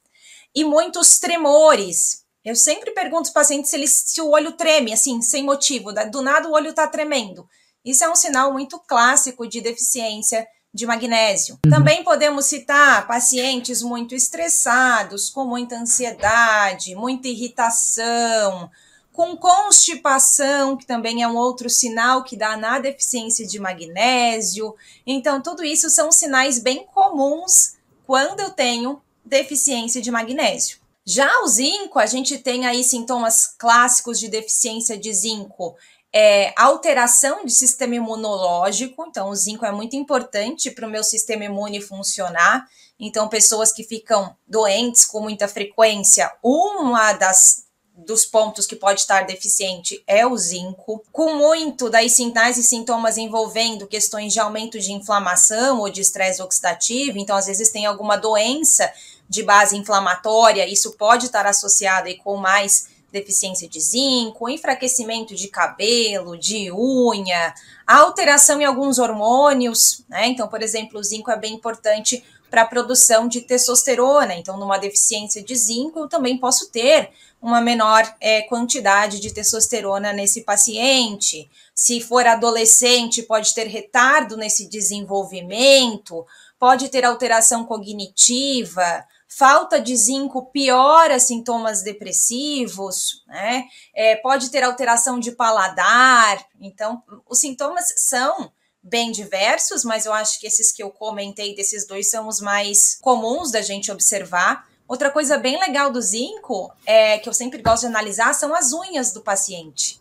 e 0.54 0.64
muitos 0.64 1.18
tremores. 1.18 2.24
Eu 2.44 2.56
sempre 2.56 2.92
pergunto 2.92 3.28
aos 3.28 3.30
pacientes 3.30 3.70
se, 3.70 3.76
ele, 3.76 3.88
se 3.88 4.20
o 4.20 4.30
olho 4.30 4.52
treme, 4.52 4.92
assim, 4.92 5.20
sem 5.20 5.42
motivo, 5.42 5.92
do 6.10 6.22
nada 6.22 6.48
o 6.48 6.52
olho 6.52 6.70
está 6.70 6.86
tremendo. 6.86 7.46
Isso 7.84 8.04
é 8.04 8.08
um 8.08 8.16
sinal 8.16 8.52
muito 8.52 8.78
clássico 8.78 9.46
de 9.46 9.60
deficiência 9.60 10.46
de 10.72 10.86
magnésio. 10.86 11.58
Uhum. 11.64 11.70
Também 11.70 12.04
podemos 12.04 12.46
citar 12.46 13.06
pacientes 13.06 13.82
muito 13.82 14.14
estressados, 14.14 15.30
com 15.30 15.44
muita 15.44 15.76
ansiedade, 15.76 16.94
muita 16.94 17.28
irritação, 17.28 18.70
com 19.16 19.34
constipação, 19.34 20.76
que 20.76 20.84
também 20.84 21.22
é 21.22 21.28
um 21.28 21.36
outro 21.36 21.70
sinal 21.70 22.22
que 22.22 22.36
dá 22.36 22.54
na 22.54 22.78
deficiência 22.78 23.46
de 23.46 23.58
magnésio. 23.58 24.76
Então, 25.06 25.40
tudo 25.40 25.64
isso 25.64 25.88
são 25.88 26.12
sinais 26.12 26.58
bem 26.58 26.86
comuns 26.94 27.76
quando 28.06 28.40
eu 28.40 28.50
tenho 28.50 29.00
deficiência 29.24 30.02
de 30.02 30.10
magnésio. 30.10 30.78
Já 31.04 31.40
o 31.40 31.48
zinco, 31.48 31.98
a 31.98 32.04
gente 32.04 32.36
tem 32.36 32.66
aí 32.66 32.84
sintomas 32.84 33.46
clássicos 33.58 34.20
de 34.20 34.28
deficiência 34.28 34.98
de 34.98 35.12
zinco. 35.14 35.74
É, 36.12 36.52
alteração 36.56 37.44
de 37.44 37.52
sistema 37.52 37.94
imunológico, 37.94 39.06
então 39.06 39.30
o 39.30 39.34
zinco 39.34 39.64
é 39.64 39.72
muito 39.72 39.96
importante 39.96 40.70
para 40.70 40.86
o 40.86 40.90
meu 40.90 41.02
sistema 41.02 41.44
imune 41.44 41.80
funcionar. 41.80 42.66
Então, 42.98 43.28
pessoas 43.28 43.72
que 43.72 43.82
ficam 43.82 44.36
doentes 44.46 45.04
com 45.04 45.20
muita 45.20 45.48
frequência, 45.48 46.30
uma 46.42 47.12
das 47.12 47.65
dos 47.96 48.26
pontos 48.26 48.66
que 48.66 48.76
pode 48.76 49.00
estar 49.00 49.24
deficiente 49.24 50.02
é 50.06 50.26
o 50.26 50.36
zinco, 50.36 51.02
com 51.10 51.36
muito 51.36 51.88
daí 51.88 52.10
sinais 52.10 52.58
e 52.58 52.62
sintomas 52.62 53.16
envolvendo 53.16 53.86
questões 53.86 54.34
de 54.34 54.40
aumento 54.40 54.78
de 54.78 54.92
inflamação 54.92 55.80
ou 55.80 55.88
de 55.88 56.02
estresse 56.02 56.42
oxidativo, 56.42 57.18
então 57.18 57.34
às 57.34 57.46
vezes 57.46 57.70
tem 57.70 57.86
alguma 57.86 58.16
doença 58.16 58.92
de 59.28 59.42
base 59.42 59.76
inflamatória, 59.76 60.68
isso 60.68 60.92
pode 60.92 61.26
estar 61.26 61.46
associado 61.46 62.08
aí 62.08 62.16
com 62.16 62.36
mais 62.36 62.88
deficiência 63.10 63.66
de 63.66 63.80
zinco, 63.80 64.48
enfraquecimento 64.48 65.34
de 65.34 65.48
cabelo, 65.48 66.36
de 66.36 66.70
unha, 66.70 67.54
alteração 67.86 68.60
em 68.60 68.64
alguns 68.64 68.98
hormônios, 68.98 70.04
né? 70.08 70.26
Então, 70.26 70.48
por 70.48 70.62
exemplo, 70.62 71.00
o 71.00 71.04
zinco 71.04 71.30
é 71.30 71.36
bem 71.38 71.54
importante 71.54 72.22
para 72.50 72.62
a 72.62 72.66
produção 72.66 73.26
de 73.26 73.40
testosterona. 73.40 74.34
Então, 74.34 74.56
numa 74.56 74.78
deficiência 74.78 75.42
de 75.42 75.54
zinco, 75.54 76.00
eu 76.00 76.08
também 76.08 76.36
posso 76.36 76.70
ter 76.70 77.10
uma 77.46 77.60
menor 77.60 78.02
é, 78.20 78.42
quantidade 78.42 79.20
de 79.20 79.32
testosterona 79.32 80.12
nesse 80.12 80.42
paciente. 80.42 81.48
Se 81.72 82.00
for 82.00 82.26
adolescente, 82.26 83.22
pode 83.22 83.54
ter 83.54 83.68
retardo 83.68 84.36
nesse 84.36 84.68
desenvolvimento, 84.68 86.26
pode 86.58 86.88
ter 86.88 87.04
alteração 87.04 87.64
cognitiva, 87.64 89.06
falta 89.28 89.80
de 89.80 89.96
zinco 89.96 90.46
piora 90.46 91.20
sintomas 91.20 91.84
depressivos, 91.84 93.22
né? 93.28 93.66
É, 93.94 94.16
pode 94.16 94.50
ter 94.50 94.64
alteração 94.64 95.20
de 95.20 95.30
paladar. 95.30 96.44
Então, 96.60 97.00
os 97.28 97.38
sintomas 97.38 97.94
são 97.96 98.50
bem 98.82 99.12
diversos, 99.12 99.84
mas 99.84 100.04
eu 100.04 100.12
acho 100.12 100.40
que 100.40 100.48
esses 100.48 100.72
que 100.72 100.82
eu 100.82 100.90
comentei 100.90 101.54
desses 101.54 101.86
dois 101.86 102.10
são 102.10 102.26
os 102.26 102.40
mais 102.40 102.98
comuns 103.00 103.52
da 103.52 103.60
gente 103.60 103.92
observar. 103.92 104.66
Outra 104.88 105.10
coisa 105.10 105.36
bem 105.36 105.58
legal 105.58 105.90
do 105.90 106.00
zinco, 106.00 106.72
é, 106.84 107.18
que 107.18 107.28
eu 107.28 107.34
sempre 107.34 107.60
gosto 107.60 107.82
de 107.82 107.88
analisar, 107.88 108.34
são 108.34 108.54
as 108.54 108.72
unhas 108.72 109.12
do 109.12 109.20
paciente. 109.20 110.00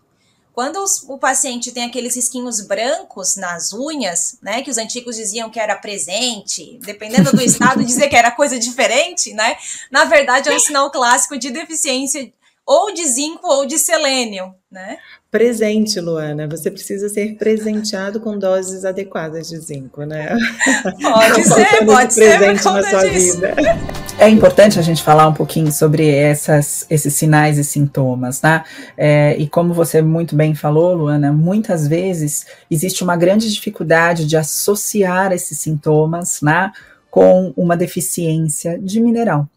Quando 0.54 0.78
os, 0.78 1.04
o 1.10 1.18
paciente 1.18 1.72
tem 1.74 1.84
aqueles 1.84 2.16
risquinhos 2.16 2.62
brancos 2.62 3.36
nas 3.36 3.74
unhas, 3.74 4.38
né, 4.42 4.62
que 4.62 4.70
os 4.70 4.78
antigos 4.78 5.18
diziam 5.18 5.50
que 5.50 5.60
era 5.60 5.76
presente, 5.76 6.80
dependendo 6.82 7.32
do 7.32 7.42
estado, 7.44 7.84
dizer 7.84 8.08
que 8.08 8.16
era 8.16 8.32
coisa 8.32 8.58
diferente, 8.58 9.34
né? 9.34 9.58
Na 9.92 10.06
verdade, 10.06 10.48
é 10.48 10.56
um 10.56 10.60
sinal 10.60 10.90
clássico 10.92 11.38
de 11.38 11.52
deficiência 11.52 12.32
ou 12.66 12.94
de 12.94 13.06
zinco 13.06 13.48
ou 13.48 13.66
de 13.66 13.78
selênio, 13.78 14.54
né? 14.72 14.98
Presente, 15.30 16.00
Luana. 16.00 16.48
Você 16.48 16.72
precisa 16.72 17.10
ser 17.10 17.36
presenteado 17.36 18.20
com 18.20 18.40
doses 18.40 18.86
adequadas 18.86 19.50
de 19.50 19.58
zinco, 19.58 20.04
né? 20.04 20.36
Pode 21.02 21.44
ser, 21.46 21.86
pode 21.86 22.14
ser 22.14 22.38
presente 22.40 22.64
na 22.64 22.84
sua 22.84 23.10
disso. 23.10 23.42
vida. 23.42 23.56
É 24.18 24.30
importante 24.30 24.80
a 24.80 24.82
gente 24.82 25.04
falar 25.04 25.28
um 25.28 25.34
pouquinho 25.34 25.72
sobre 25.72 26.10
essas, 26.10 26.86
esses 26.90 27.14
sinais 27.14 27.58
e 27.58 27.64
sintomas, 27.64 28.40
tá? 28.40 28.64
É, 28.98 29.36
e 29.38 29.48
como 29.48 29.74
você 29.74 30.02
muito 30.02 30.36
bem 30.36 30.56
falou, 30.56 30.96
Luana, 30.96 31.34
muitas 31.34 31.88
vezes 31.88 32.46
existe 32.72 33.04
uma 33.04 33.18
grande 33.18 33.54
dificuldade 33.54 34.26
de 34.26 34.38
associar 34.38 35.34
esses 35.34 35.60
sintomas, 35.60 36.40
né, 36.42 36.72
com 37.12 37.54
uma 37.58 37.76
deficiência 37.76 38.80
de 38.80 39.02
mineral. 39.02 39.48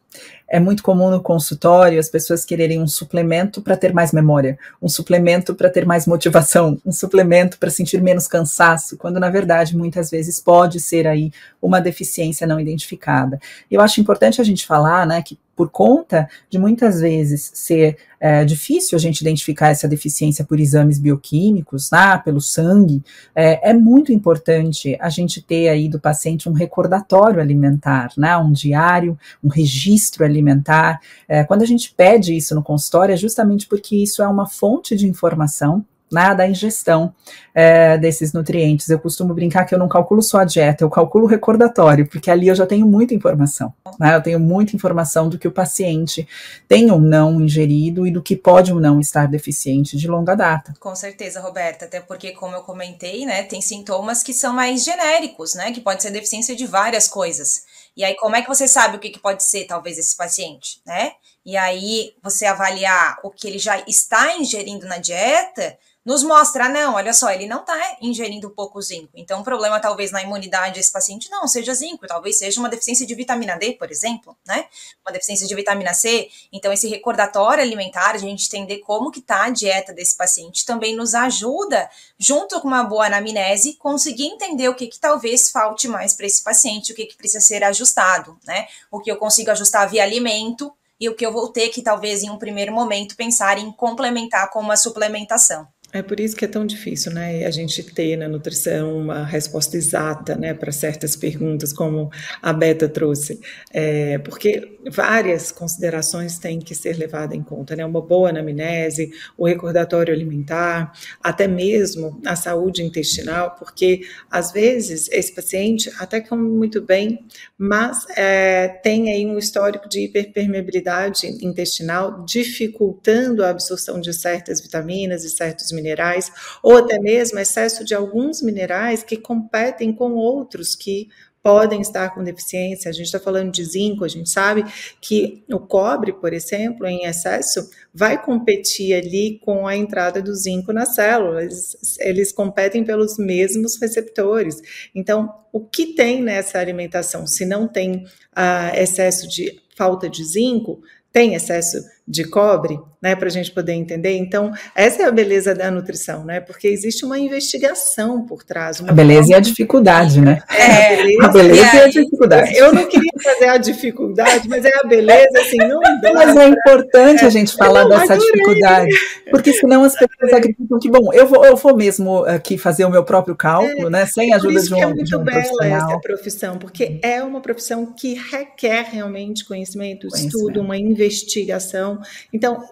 É 0.50 0.58
muito 0.58 0.82
comum 0.82 1.10
no 1.10 1.20
consultório 1.20 2.00
as 2.00 2.08
pessoas 2.08 2.44
quererem 2.44 2.80
um 2.80 2.86
suplemento 2.86 3.60
para 3.60 3.76
ter 3.76 3.92
mais 3.92 4.12
memória, 4.12 4.58
um 4.80 4.88
suplemento 4.88 5.54
para 5.54 5.68
ter 5.68 5.84
mais 5.84 6.06
motivação, 6.06 6.80
um 6.86 6.92
suplemento 6.92 7.58
para 7.58 7.68
sentir 7.68 8.00
menos 8.00 8.26
cansaço, 8.26 8.96
quando 8.96 9.20
na 9.20 9.28
verdade 9.28 9.76
muitas 9.76 10.10
vezes 10.10 10.40
pode 10.40 10.80
ser 10.80 11.06
aí 11.06 11.30
uma 11.60 11.80
deficiência 11.80 12.46
não 12.46 12.58
identificada. 12.58 13.38
Eu 13.70 13.82
acho 13.82 14.00
importante 14.00 14.40
a 14.40 14.44
gente 14.44 14.66
falar, 14.66 15.06
né, 15.06 15.20
que 15.20 15.38
por 15.58 15.70
conta 15.70 16.30
de 16.48 16.56
muitas 16.56 17.00
vezes 17.00 17.50
ser 17.52 17.96
é, 18.20 18.44
difícil 18.44 18.94
a 18.94 19.00
gente 19.00 19.22
identificar 19.22 19.70
essa 19.70 19.88
deficiência 19.88 20.44
por 20.44 20.60
exames 20.60 21.00
bioquímicos, 21.00 21.90
né, 21.90 22.16
pelo 22.24 22.40
sangue, 22.40 23.02
é, 23.34 23.70
é, 23.70 23.74
muito 23.74 24.12
importante 24.12 24.96
a 25.00 25.08
gente 25.08 25.42
ter 25.42 25.68
aí 25.68 25.88
do 25.88 25.98
paciente 25.98 26.48
um 26.48 26.52
recordatório 26.52 27.40
alimentar, 27.40 28.12
né, 28.16 28.36
um 28.36 28.52
diário, 28.52 29.18
um 29.42 29.48
registro 29.48 30.24
alimentar. 30.24 31.00
É, 31.26 31.42
quando 31.42 31.62
a 31.62 31.66
gente 31.66 31.92
pede 31.92 32.36
isso 32.36 32.54
no 32.54 32.62
consultório, 32.62 33.12
é 33.12 33.16
justamente 33.16 33.66
porque 33.66 33.96
isso 33.96 34.22
é 34.22 34.28
uma 34.28 34.46
fonte 34.46 34.94
de 34.94 35.08
informação 35.08 35.84
né, 36.10 36.34
da 36.34 36.48
ingestão 36.48 37.14
é, 37.54 37.98
desses 37.98 38.32
nutrientes. 38.32 38.88
Eu 38.88 38.98
costumo 38.98 39.34
brincar 39.34 39.64
que 39.64 39.74
eu 39.74 39.78
não 39.78 39.88
calculo 39.88 40.22
só 40.22 40.38
a 40.38 40.44
dieta, 40.44 40.84
eu 40.84 40.90
calculo 40.90 41.24
o 41.24 41.28
recordatório, 41.28 42.08
porque 42.08 42.30
ali 42.30 42.48
eu 42.48 42.54
já 42.54 42.66
tenho 42.66 42.86
muita 42.86 43.14
informação. 43.14 43.72
Né, 43.98 44.14
eu 44.14 44.22
tenho 44.22 44.40
muita 44.40 44.74
informação 44.74 45.28
do 45.28 45.38
que 45.38 45.48
o 45.48 45.52
paciente 45.52 46.26
tem 46.66 46.90
ou 46.90 47.00
não 47.00 47.40
ingerido 47.40 48.06
e 48.06 48.10
do 48.10 48.22
que 48.22 48.36
pode 48.36 48.72
ou 48.72 48.80
não 48.80 49.00
estar 49.00 49.26
deficiente 49.26 49.96
de 49.96 50.08
longa 50.08 50.34
data. 50.34 50.74
Com 50.78 50.94
certeza, 50.94 51.40
Roberta, 51.40 51.84
até 51.84 52.00
porque, 52.00 52.32
como 52.32 52.54
eu 52.54 52.62
comentei, 52.62 53.26
né, 53.26 53.42
tem 53.42 53.60
sintomas 53.60 54.22
que 54.22 54.32
são 54.32 54.52
mais 54.52 54.84
genéricos, 54.84 55.54
né, 55.54 55.72
que 55.72 55.80
pode 55.80 56.02
ser 56.02 56.10
deficiência 56.10 56.54
de 56.54 56.66
várias 56.66 57.08
coisas. 57.08 57.64
E 57.98 58.04
aí, 58.04 58.14
como 58.14 58.36
é 58.36 58.42
que 58.42 58.48
você 58.48 58.68
sabe 58.68 58.96
o 58.96 59.00
que, 59.00 59.10
que 59.10 59.18
pode 59.18 59.42
ser, 59.42 59.64
talvez, 59.64 59.98
esse 59.98 60.16
paciente, 60.16 60.80
né? 60.86 61.10
E 61.44 61.56
aí, 61.56 62.14
você 62.22 62.46
avaliar 62.46 63.18
o 63.24 63.30
que 63.30 63.48
ele 63.48 63.58
já 63.58 63.82
está 63.88 64.36
ingerindo 64.36 64.86
na 64.86 64.98
dieta 64.98 65.76
nos 66.08 66.22
mostra, 66.22 66.70
não, 66.70 66.94
olha 66.94 67.12
só, 67.12 67.30
ele 67.30 67.46
não 67.46 67.60
está 67.60 67.98
ingerindo 68.00 68.48
pouco 68.48 68.80
zinco. 68.80 69.10
Então, 69.14 69.42
o 69.42 69.44
problema 69.44 69.78
talvez 69.78 70.10
na 70.10 70.22
imunidade 70.22 70.76
desse 70.76 70.90
paciente 70.90 71.30
não 71.30 71.46
seja 71.46 71.74
zinco, 71.74 72.06
talvez 72.06 72.38
seja 72.38 72.58
uma 72.58 72.70
deficiência 72.70 73.06
de 73.06 73.14
vitamina 73.14 73.58
D, 73.58 73.72
por 73.74 73.90
exemplo, 73.90 74.34
né? 74.46 74.64
Uma 75.04 75.12
deficiência 75.12 75.46
de 75.46 75.54
vitamina 75.54 75.92
C. 75.92 76.30
Então, 76.50 76.72
esse 76.72 76.88
recordatório 76.88 77.62
alimentar, 77.62 78.14
a 78.14 78.16
gente 78.16 78.46
entender 78.46 78.78
como 78.78 79.10
que 79.10 79.20
está 79.20 79.44
a 79.44 79.50
dieta 79.50 79.92
desse 79.92 80.16
paciente, 80.16 80.64
também 80.64 80.96
nos 80.96 81.14
ajuda, 81.14 81.90
junto 82.18 82.58
com 82.62 82.68
uma 82.68 82.84
boa 82.84 83.04
anamnese, 83.04 83.74
conseguir 83.74 84.28
entender 84.28 84.66
o 84.70 84.74
que, 84.74 84.86
que 84.86 84.98
talvez 84.98 85.50
falte 85.50 85.86
mais 85.88 86.14
para 86.14 86.24
esse 86.24 86.42
paciente, 86.42 86.90
o 86.90 86.94
que, 86.96 87.04
que 87.04 87.18
precisa 87.18 87.44
ser 87.44 87.62
ajustado, 87.62 88.38
né? 88.46 88.66
O 88.90 88.98
que 88.98 89.12
eu 89.12 89.18
consigo 89.18 89.50
ajustar 89.50 89.86
via 89.86 90.04
alimento 90.04 90.72
e 90.98 91.08
o 91.08 91.14
que 91.14 91.24
eu 91.24 91.32
vou 91.32 91.48
ter 91.48 91.68
que, 91.68 91.82
talvez, 91.82 92.22
em 92.22 92.30
um 92.30 92.38
primeiro 92.38 92.72
momento, 92.72 93.14
pensar 93.14 93.58
em 93.58 93.70
complementar 93.70 94.50
com 94.50 94.58
uma 94.58 94.76
suplementação. 94.76 95.68
É 95.90 96.02
por 96.02 96.20
isso 96.20 96.36
que 96.36 96.44
é 96.44 96.48
tão 96.48 96.66
difícil, 96.66 97.10
né, 97.10 97.46
a 97.46 97.50
gente 97.50 97.82
ter 97.82 98.14
na 98.14 98.28
nutrição 98.28 98.98
uma 98.98 99.24
resposta 99.24 99.74
exata, 99.74 100.36
né, 100.36 100.52
para 100.52 100.70
certas 100.70 101.16
perguntas, 101.16 101.72
como 101.72 102.10
a 102.42 102.52
Beta 102.52 102.86
trouxe, 102.86 103.40
é, 103.72 104.18
porque 104.18 104.76
várias 104.90 105.50
considerações 105.50 106.38
têm 106.38 106.58
que 106.58 106.74
ser 106.74 106.98
levadas 106.98 107.34
em 107.34 107.42
conta, 107.42 107.74
né, 107.74 107.86
uma 107.86 108.02
boa 108.02 108.28
anamnese, 108.28 109.12
o 109.34 109.46
recordatório 109.46 110.12
alimentar, 110.12 110.92
até 111.22 111.48
mesmo 111.48 112.20
a 112.26 112.36
saúde 112.36 112.82
intestinal, 112.82 113.56
porque 113.58 114.02
às 114.30 114.52
vezes 114.52 115.08
esse 115.10 115.34
paciente 115.34 115.90
até 115.98 116.20
come 116.20 116.50
muito 116.50 116.82
bem, 116.82 117.24
mas 117.56 118.04
é, 118.14 118.68
tem 118.82 119.10
aí 119.10 119.24
um 119.24 119.38
histórico 119.38 119.88
de 119.88 120.00
hiperpermeabilidade 120.00 121.26
intestinal, 121.42 122.26
dificultando 122.26 123.42
a 123.42 123.48
absorção 123.48 123.98
de 123.98 124.12
certas 124.12 124.60
vitaminas 124.60 125.24
e 125.24 125.30
certos 125.30 125.72
minerais, 125.78 126.30
ou 126.62 126.76
até 126.76 126.98
mesmo 126.98 127.38
excesso 127.38 127.84
de 127.84 127.94
alguns 127.94 128.42
minerais 128.42 129.02
que 129.02 129.16
competem 129.16 129.92
com 129.92 130.12
outros 130.12 130.74
que 130.74 131.08
podem 131.42 131.80
estar 131.80 132.14
com 132.14 132.22
deficiência. 132.22 132.90
A 132.90 132.92
gente 132.92 133.06
está 133.06 133.18
falando 133.18 133.50
de 133.50 133.64
zinco, 133.64 134.04
a 134.04 134.08
gente 134.08 134.28
sabe 134.28 134.64
que 135.00 135.44
o 135.50 135.58
cobre, 135.58 136.12
por 136.12 136.32
exemplo, 136.34 136.86
em 136.86 137.04
excesso, 137.04 137.70
vai 137.94 138.22
competir 138.22 138.94
ali 138.94 139.38
com 139.42 139.66
a 139.66 139.76
entrada 139.76 140.20
do 140.20 140.34
zinco 140.34 140.72
nas 140.72 140.94
células. 140.94 141.96
Eles 142.00 142.32
competem 142.32 142.84
pelos 142.84 143.16
mesmos 143.16 143.80
receptores. 143.80 144.60
Então, 144.94 145.32
o 145.52 145.60
que 145.60 145.94
tem 145.94 146.22
nessa 146.22 146.58
alimentação? 146.58 147.26
Se 147.26 147.44
não 147.46 147.66
tem 147.66 148.04
ah, 148.34 148.72
excesso 148.74 149.26
de 149.28 149.60
falta 149.76 150.08
de 150.08 150.24
zinco, 150.24 150.82
tem 151.12 151.34
excesso 151.34 151.78
de 152.08 152.24
cobre, 152.24 152.80
né, 153.02 153.14
para 153.14 153.28
a 153.28 153.30
gente 153.30 153.52
poder 153.52 153.74
entender. 153.74 154.16
Então, 154.16 154.50
essa 154.74 155.02
é 155.02 155.06
a 155.06 155.10
beleza 155.10 155.54
da 155.54 155.70
nutrição, 155.70 156.24
né? 156.24 156.40
Porque 156.40 156.66
existe 156.66 157.04
uma 157.04 157.18
investigação 157.18 158.24
por 158.24 158.42
trás. 158.42 158.82
a 158.84 158.92
beleza 158.92 159.32
e 159.32 159.34
a 159.34 159.40
dificuldade, 159.40 160.20
né? 160.20 160.40
É, 160.50 160.94
a 160.94 160.96
beleza, 160.96 161.22
a 161.26 161.28
beleza 161.28 161.76
e, 161.76 161.80
a 161.80 161.88
dificuldade. 161.88 162.56
Eu 162.56 162.72
não 162.72 162.86
queria 162.86 163.12
fazer 163.22 163.48
a 163.48 163.56
dificuldade, 163.58 164.48
mas 164.48 164.64
é 164.64 164.70
a 164.82 164.86
beleza, 164.86 165.38
assim, 165.38 165.58
não 165.58 165.80
dá. 165.80 166.12
Mas 166.18 166.36
é 166.36 166.48
importante 166.48 167.24
é, 167.24 167.26
a 167.26 167.30
gente 167.30 167.54
falar 167.54 167.84
não, 167.84 167.90
dessa 167.90 168.16
dificuldade, 168.16 168.90
porque 169.30 169.52
senão 169.52 169.84
as 169.84 169.92
pessoas 169.92 170.32
acreditam 170.32 170.78
que, 170.80 170.90
bom, 170.90 171.12
eu 171.12 171.26
vou, 171.26 171.44
eu 171.44 171.56
vou 171.56 171.76
mesmo 171.76 172.24
aqui 172.24 172.56
fazer 172.58 172.84
o 172.84 172.90
meu 172.90 173.04
próprio 173.04 173.36
cálculo, 173.36 173.86
é, 173.86 173.90
né, 173.90 174.06
sem 174.06 174.32
a 174.32 174.36
ajuda 174.36 174.60
de 174.60 174.74
um, 174.74 174.78
é 174.78 174.86
muito 174.86 175.04
de 175.04 175.16
um 175.16 175.22
bela 175.22 175.66
essa 175.66 176.00
profissão, 176.00 176.58
porque 176.58 176.98
é 177.02 177.22
uma 177.22 177.40
profissão 177.40 177.94
que 177.94 178.14
requer 178.14 178.86
realmente 178.90 179.44
conhecimento, 179.44 180.08
conhecimento. 180.08 180.36
estudo, 180.36 180.60
uma 180.60 180.76
investigação, 180.76 181.97
então, 182.32 182.62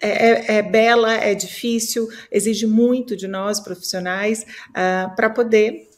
é, 0.00 0.08
é, 0.08 0.56
é, 0.56 0.62
bela, 0.62 1.14
é 1.14 1.34
difícil, 1.34 2.08
exige 2.30 2.66
muito 2.66 3.16
de 3.16 3.28
nós 3.28 3.60
profissionais 3.60 4.44
uh, 4.70 5.14
para 5.14 5.30
poder 5.30 5.88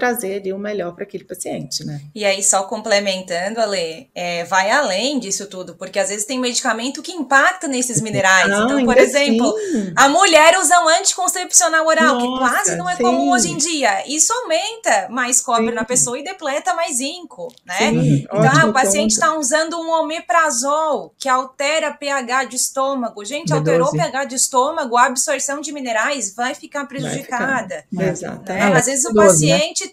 trazer 0.00 0.40
ali 0.40 0.52
o 0.52 0.58
melhor 0.58 0.94
para 0.94 1.04
aquele 1.04 1.24
paciente, 1.24 1.84
né? 1.84 2.00
E 2.14 2.24
aí, 2.24 2.42
só 2.42 2.62
complementando, 2.62 3.60
Ale, 3.60 4.08
é, 4.14 4.44
vai 4.44 4.70
além 4.70 5.18
disso 5.18 5.46
tudo, 5.46 5.74
porque 5.74 5.98
às 5.98 6.08
vezes 6.08 6.24
tem 6.24 6.38
medicamento 6.38 7.02
que 7.02 7.12
impacta 7.12 7.68
nesses 7.68 8.00
minerais. 8.02 8.48
Não, 8.48 8.64
então, 8.64 8.84
por 8.84 8.96
exemplo, 8.96 9.54
sim. 9.58 9.92
a 9.94 10.08
mulher 10.08 10.58
usa 10.58 10.80
um 10.80 10.88
anticoncepcional 10.88 11.86
oral, 11.86 12.14
Nossa, 12.14 12.26
que 12.26 12.38
quase 12.38 12.76
não 12.76 12.88
é 12.88 12.96
sim. 12.96 13.02
comum 13.02 13.30
hoje 13.30 13.50
em 13.50 13.56
dia. 13.56 14.04
Isso 14.06 14.32
aumenta 14.32 15.08
mais 15.10 15.40
cobre 15.40 15.68
sim. 15.68 15.74
na 15.74 15.84
pessoa 15.84 16.18
e 16.18 16.24
depleta 16.24 16.74
mais 16.74 16.96
zinco, 16.96 17.54
né? 17.66 17.90
Então, 17.90 18.40
ah, 18.40 18.66
o 18.66 18.72
paciente 18.72 19.12
está 19.12 19.36
usando 19.36 19.78
um 19.78 19.90
omeprazol, 19.90 21.14
que 21.18 21.28
altera 21.28 21.92
pH 21.92 22.44
de 22.44 22.56
estômago. 22.56 23.24
Gente, 23.24 23.52
alterou 23.52 23.88
o 23.88 23.92
pH 23.92 24.24
de 24.24 24.36
estômago, 24.36 24.96
a 24.96 25.06
absorção 25.06 25.60
de 25.60 25.72
minerais 25.72 26.34
vai 26.34 26.54
ficar 26.54 26.86
prejudicada. 26.86 27.84
Vai 27.92 28.04
ficar. 28.04 28.04
Né? 28.04 28.10
Exatamente. 28.10 28.78
Às 28.78 28.86
vezes 28.86 29.04
o 29.04 29.12
né? 29.12 29.24
paciente 29.24 29.89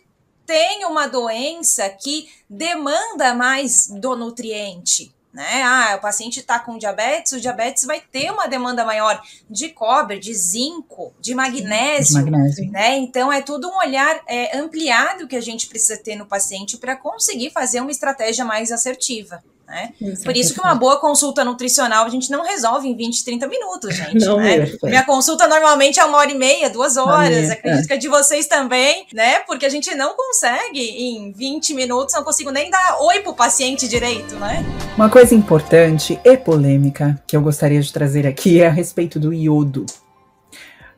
tem 0.47 0.85
uma 0.85 1.07
doença 1.07 1.87
que 1.89 2.29
demanda 2.49 3.35
mais 3.35 3.87
do 3.87 4.15
nutriente. 4.15 5.13
Né? 5.33 5.61
Ah, 5.61 5.95
o 5.97 6.01
paciente 6.01 6.39
está 6.39 6.57
com 6.57 6.79
diabetes, 6.79 7.33
o 7.33 7.39
diabetes 7.39 7.83
vai 7.83 8.01
ter 8.01 8.31
uma 8.31 8.47
demanda 8.47 8.83
maior 8.83 9.21
de 9.47 9.69
cobre, 9.69 10.17
de 10.19 10.33
zinco, 10.33 11.13
de 11.19 11.35
magnésio, 11.35 12.15
magnésio. 12.15 12.71
né? 12.71 12.97
Então 12.97 13.31
é 13.31 13.41
tudo 13.41 13.69
um 13.69 13.77
olhar 13.77 14.19
é, 14.25 14.57
ampliado 14.57 15.27
que 15.27 15.35
a 15.35 15.41
gente 15.41 15.67
precisa 15.67 15.97
ter 15.97 16.15
no 16.15 16.25
paciente 16.25 16.77
para 16.77 16.95
conseguir 16.95 17.51
fazer 17.51 17.81
uma 17.81 17.91
estratégia 17.91 18.43
mais 18.43 18.71
assertiva. 18.71 19.43
Né? 19.67 19.91
Por 20.23 20.37
isso 20.37 20.53
que 20.53 20.61
uma 20.61 20.73
boa 20.73 20.97
consulta 20.97 21.43
nutricional 21.43 22.05
a 22.05 22.09
gente 22.09 22.31
não 22.31 22.41
resolve 22.41 22.87
em 22.87 22.95
20, 22.95 23.25
30 23.25 23.47
minutos, 23.47 23.93
gente. 23.93 24.25
Não 24.25 24.37
né? 24.37 24.59
É. 24.59 24.87
Minha 24.87 25.03
consulta 25.03 25.45
normalmente 25.45 25.99
é 25.99 26.05
uma 26.05 26.19
hora 26.19 26.31
e 26.31 26.37
meia, 26.37 26.69
duas 26.69 26.95
horas. 26.95 27.49
Acredito 27.51 27.83
é. 27.83 27.87
que 27.87 27.93
a 27.93 27.97
de 27.97 28.07
vocês 28.07 28.47
também, 28.47 29.05
né? 29.13 29.39
Porque 29.39 29.65
a 29.65 29.69
gente 29.69 29.93
não 29.93 30.15
consegue 30.15 30.79
em 30.79 31.33
20 31.33 31.73
minutos, 31.73 32.15
não 32.15 32.23
consigo 32.23 32.49
nem 32.49 32.71
dar 32.71 32.97
oi 33.01 33.19
pro 33.19 33.33
paciente 33.33 33.89
direito, 33.89 34.35
né? 34.35 34.63
Uma 34.95 35.09
coisa 35.09 35.35
importante 35.35 36.17
e 36.23 36.37
polêmica 36.37 37.21
que 37.27 37.35
eu 37.35 37.41
gostaria 37.41 37.81
de 37.81 37.91
trazer 37.91 38.25
aqui 38.25 38.61
é 38.61 38.67
a 38.67 38.71
respeito 38.71 39.19
do 39.19 39.33
iodo. 39.33 39.85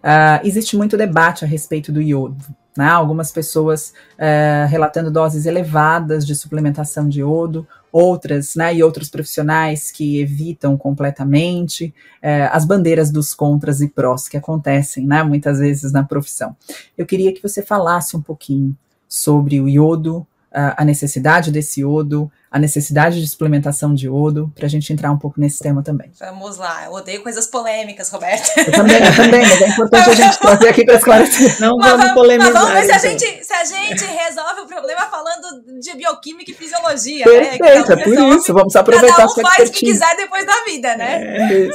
Uh, 0.03 0.45
existe 0.45 0.77
muito 0.77 0.95
debate 0.95 1.43
a 1.43 1.47
respeito 1.47 1.91
do 1.91 2.01
iodo. 2.01 2.45
Né? 2.77 2.87
Algumas 2.87 3.31
pessoas 3.31 3.93
uh, 4.13 4.67
relatando 4.69 5.11
doses 5.11 5.45
elevadas 5.45 6.25
de 6.25 6.35
suplementação 6.35 7.09
de 7.09 7.19
iodo, 7.19 7.67
outras, 7.91 8.55
né, 8.55 8.75
e 8.75 8.83
outros 8.83 9.09
profissionais 9.09 9.91
que 9.91 10.19
evitam 10.19 10.77
completamente, 10.77 11.93
é, 12.21 12.43
as 12.47 12.65
bandeiras 12.65 13.11
dos 13.11 13.33
contras 13.33 13.81
e 13.81 13.87
prós 13.87 14.27
que 14.27 14.37
acontecem, 14.37 15.05
né, 15.05 15.23
muitas 15.23 15.59
vezes 15.59 15.91
na 15.91 16.03
profissão. 16.03 16.55
Eu 16.97 17.05
queria 17.05 17.33
que 17.33 17.41
você 17.41 17.61
falasse 17.61 18.15
um 18.15 18.21
pouquinho 18.21 18.75
sobre 19.07 19.59
o 19.59 19.67
iodo, 19.67 20.25
a 20.51 20.83
necessidade 20.83 21.51
desse 21.51 21.81
iodo, 21.81 22.31
a 22.49 22.57
necessidade 22.57 23.21
de 23.21 23.27
suplementação 23.27 23.93
de 23.93 24.07
iodo, 24.07 24.51
para 24.55 24.65
a 24.65 24.69
gente 24.69 24.91
entrar 24.91 25.11
um 25.11 25.17
pouco 25.17 25.39
nesse 25.39 25.59
tema 25.59 25.83
também. 25.83 26.11
Vamos 26.19 26.57
lá, 26.57 26.85
eu 26.85 26.93
odeio 26.93 27.21
coisas 27.21 27.45
polêmicas, 27.45 28.09
Roberta. 28.09 28.49
Eu 28.59 28.71
também, 28.71 28.97
eu 28.97 29.15
também, 29.15 29.41
mas 29.41 29.61
é 29.61 29.67
importante 29.67 30.09
a 30.09 30.15
gente 30.15 30.39
trazer 30.39 30.69
aqui 30.69 30.83
para 30.83 30.95
esclarecer. 30.95 31.61
Não 31.61 31.77
vamos, 31.77 31.97
vamos 31.97 32.13
polemizar. 32.13 32.53
Mas 32.53 32.63
vamos 32.63 32.79
ver 32.79 32.85
se 32.85 32.91
a, 32.91 33.13
então. 33.13 33.27
gente, 33.27 33.45
se 33.45 33.53
a 33.53 33.63
gente 33.63 34.05
resolve 34.05 34.61
o 34.61 34.65
problema 34.65 35.01
falando 35.01 35.79
de 35.79 35.95
bioquímica 35.95 36.49
e 36.49 36.53
fisiologia. 36.55 37.25
Perfeito, 37.25 37.63
né? 37.63 37.77
Então, 37.77 37.95
é 37.95 38.03
por 38.03 38.09
resolve, 38.09 38.37
isso, 38.37 38.53
vamos 38.53 38.75
aproveitar 38.75 39.15
cada 39.17 39.31
um 39.31 39.35
faz 39.35 39.69
o 39.69 39.71
que 39.71 39.85
quiser 39.85 40.15
depois 40.17 40.45
da 40.47 40.63
vida, 40.63 40.97
né? 40.97 41.67
É. 41.67 41.69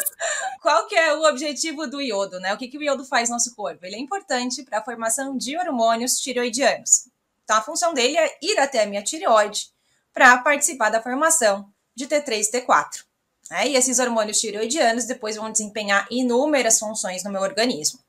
Qual 0.61 0.87
que 0.89 0.97
é 0.97 1.15
o 1.15 1.23
objetivo 1.29 1.87
do 1.87 2.01
iodo, 2.01 2.41
né? 2.41 2.53
O 2.53 2.57
que, 2.57 2.67
que 2.67 2.79
o 2.79 2.83
iodo 2.83 3.05
faz 3.05 3.29
no 3.29 3.37
nosso 3.37 3.55
corpo? 3.55 3.87
Ele 3.87 3.95
é 3.95 4.01
importante 4.01 4.65
para 4.65 4.79
a 4.79 4.83
formação 4.83 5.37
de 5.37 5.57
hormônios 5.57 6.15
tiroidianos. 6.15 7.15
Então, 7.45 7.57
a 7.57 7.63
função 7.63 7.93
dele 7.93 8.17
é 8.17 8.39
ir 8.43 8.59
até 8.59 8.83
a 8.83 8.87
minha 8.87 9.03
tireoide 9.03 9.69
para 10.13 10.39
participar 10.39 10.91
da 10.91 11.03
formação 11.03 11.69
de 11.95 12.07
T3 12.07 12.49
e 12.49 12.51
T4. 12.53 13.05
Né? 13.51 13.69
E 13.69 13.77
esses 13.77 13.99
hormônios 13.99 14.41
tireoidianos 14.41 15.05
depois 15.05 15.37
vão 15.37 15.53
desempenhar 15.53 16.07
inúmeras 16.11 16.79
funções 16.79 17.23
no 17.23 17.31
meu 17.31 17.43
organismo. 17.43 18.01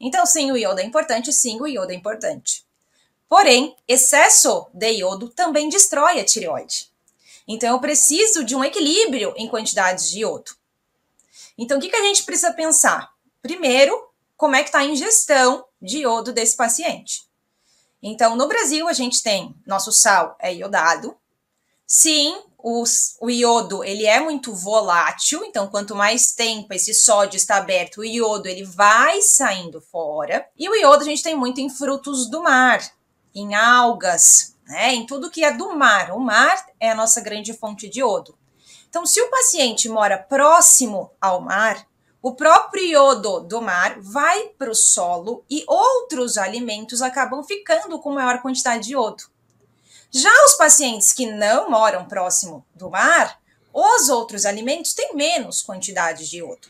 Então, 0.00 0.24
sim, 0.24 0.50
o 0.50 0.56
iodo 0.56 0.80
é 0.80 0.84
importante, 0.84 1.32
sim, 1.32 1.60
o 1.60 1.66
iodo 1.66 1.92
é 1.92 1.94
importante. 1.94 2.64
Porém, 3.28 3.76
excesso 3.86 4.66
de 4.72 4.90
iodo 4.92 5.28
também 5.28 5.68
destrói 5.68 6.20
a 6.20 6.24
tireoide. 6.24 6.90
Então, 7.46 7.74
eu 7.74 7.80
preciso 7.80 8.44
de 8.44 8.54
um 8.54 8.64
equilíbrio 8.64 9.34
em 9.36 9.48
quantidades 9.48 10.10
de 10.10 10.20
iodo. 10.20 10.52
Então, 11.58 11.78
o 11.78 11.80
que, 11.80 11.90
que 11.90 11.96
a 11.96 12.04
gente 12.04 12.22
precisa 12.22 12.52
pensar? 12.52 13.12
Primeiro, 13.42 14.08
como 14.36 14.54
é 14.54 14.62
que 14.62 14.68
está 14.68 14.78
a 14.78 14.84
ingestão 14.84 15.64
de 15.80 15.98
iodo 15.98 16.32
desse 16.32 16.56
paciente. 16.56 17.27
Então, 18.02 18.36
no 18.36 18.46
Brasil, 18.46 18.88
a 18.88 18.92
gente 18.92 19.22
tem 19.22 19.54
nosso 19.66 19.92
sal 19.92 20.36
é 20.40 20.54
iodado. 20.54 21.16
Sim, 21.86 22.36
os, 22.58 23.16
o 23.20 23.30
iodo 23.30 23.82
ele 23.82 24.04
é 24.04 24.20
muito 24.20 24.54
volátil, 24.54 25.44
então 25.44 25.68
quanto 25.68 25.94
mais 25.94 26.32
tempo 26.32 26.74
esse 26.74 26.92
sódio 26.92 27.36
está 27.36 27.56
aberto, 27.56 27.98
o 27.98 28.04
iodo 28.04 28.48
ele 28.48 28.64
vai 28.64 29.22
saindo 29.22 29.80
fora. 29.80 30.46
E 30.56 30.68
o 30.68 30.74
iodo 30.74 31.02
a 31.02 31.06
gente 31.06 31.22
tem 31.22 31.34
muito 31.34 31.60
em 31.60 31.70
frutos 31.70 32.28
do 32.28 32.42
mar, 32.42 32.80
em 33.34 33.54
algas, 33.54 34.56
né? 34.66 34.94
Em 34.94 35.06
tudo 35.06 35.30
que 35.30 35.44
é 35.44 35.52
do 35.52 35.74
mar. 35.74 36.10
O 36.10 36.20
mar 36.20 36.66
é 36.78 36.90
a 36.90 36.94
nossa 36.94 37.20
grande 37.20 37.54
fonte 37.54 37.88
de 37.88 38.00
iodo. 38.00 38.36
Então, 38.88 39.06
se 39.06 39.20
o 39.20 39.30
paciente 39.30 39.88
mora 39.88 40.18
próximo 40.18 41.10
ao 41.20 41.40
mar, 41.40 41.86
o 42.20 42.34
próprio 42.34 42.84
iodo 42.84 43.40
do 43.40 43.62
mar 43.62 44.00
vai 44.00 44.48
para 44.58 44.70
o 44.70 44.74
solo 44.74 45.44
e 45.48 45.64
outros 45.68 46.36
alimentos 46.36 47.00
acabam 47.00 47.44
ficando 47.44 47.98
com 48.00 48.12
maior 48.12 48.42
quantidade 48.42 48.84
de 48.84 48.92
iodo. 48.94 49.24
Já 50.10 50.32
os 50.46 50.54
pacientes 50.54 51.12
que 51.12 51.26
não 51.26 51.70
moram 51.70 52.06
próximo 52.06 52.66
do 52.74 52.90
mar, 52.90 53.38
os 53.72 54.08
outros 54.08 54.46
alimentos 54.46 54.94
têm 54.94 55.14
menos 55.14 55.62
quantidade 55.62 56.28
de 56.28 56.38
iodo. 56.38 56.68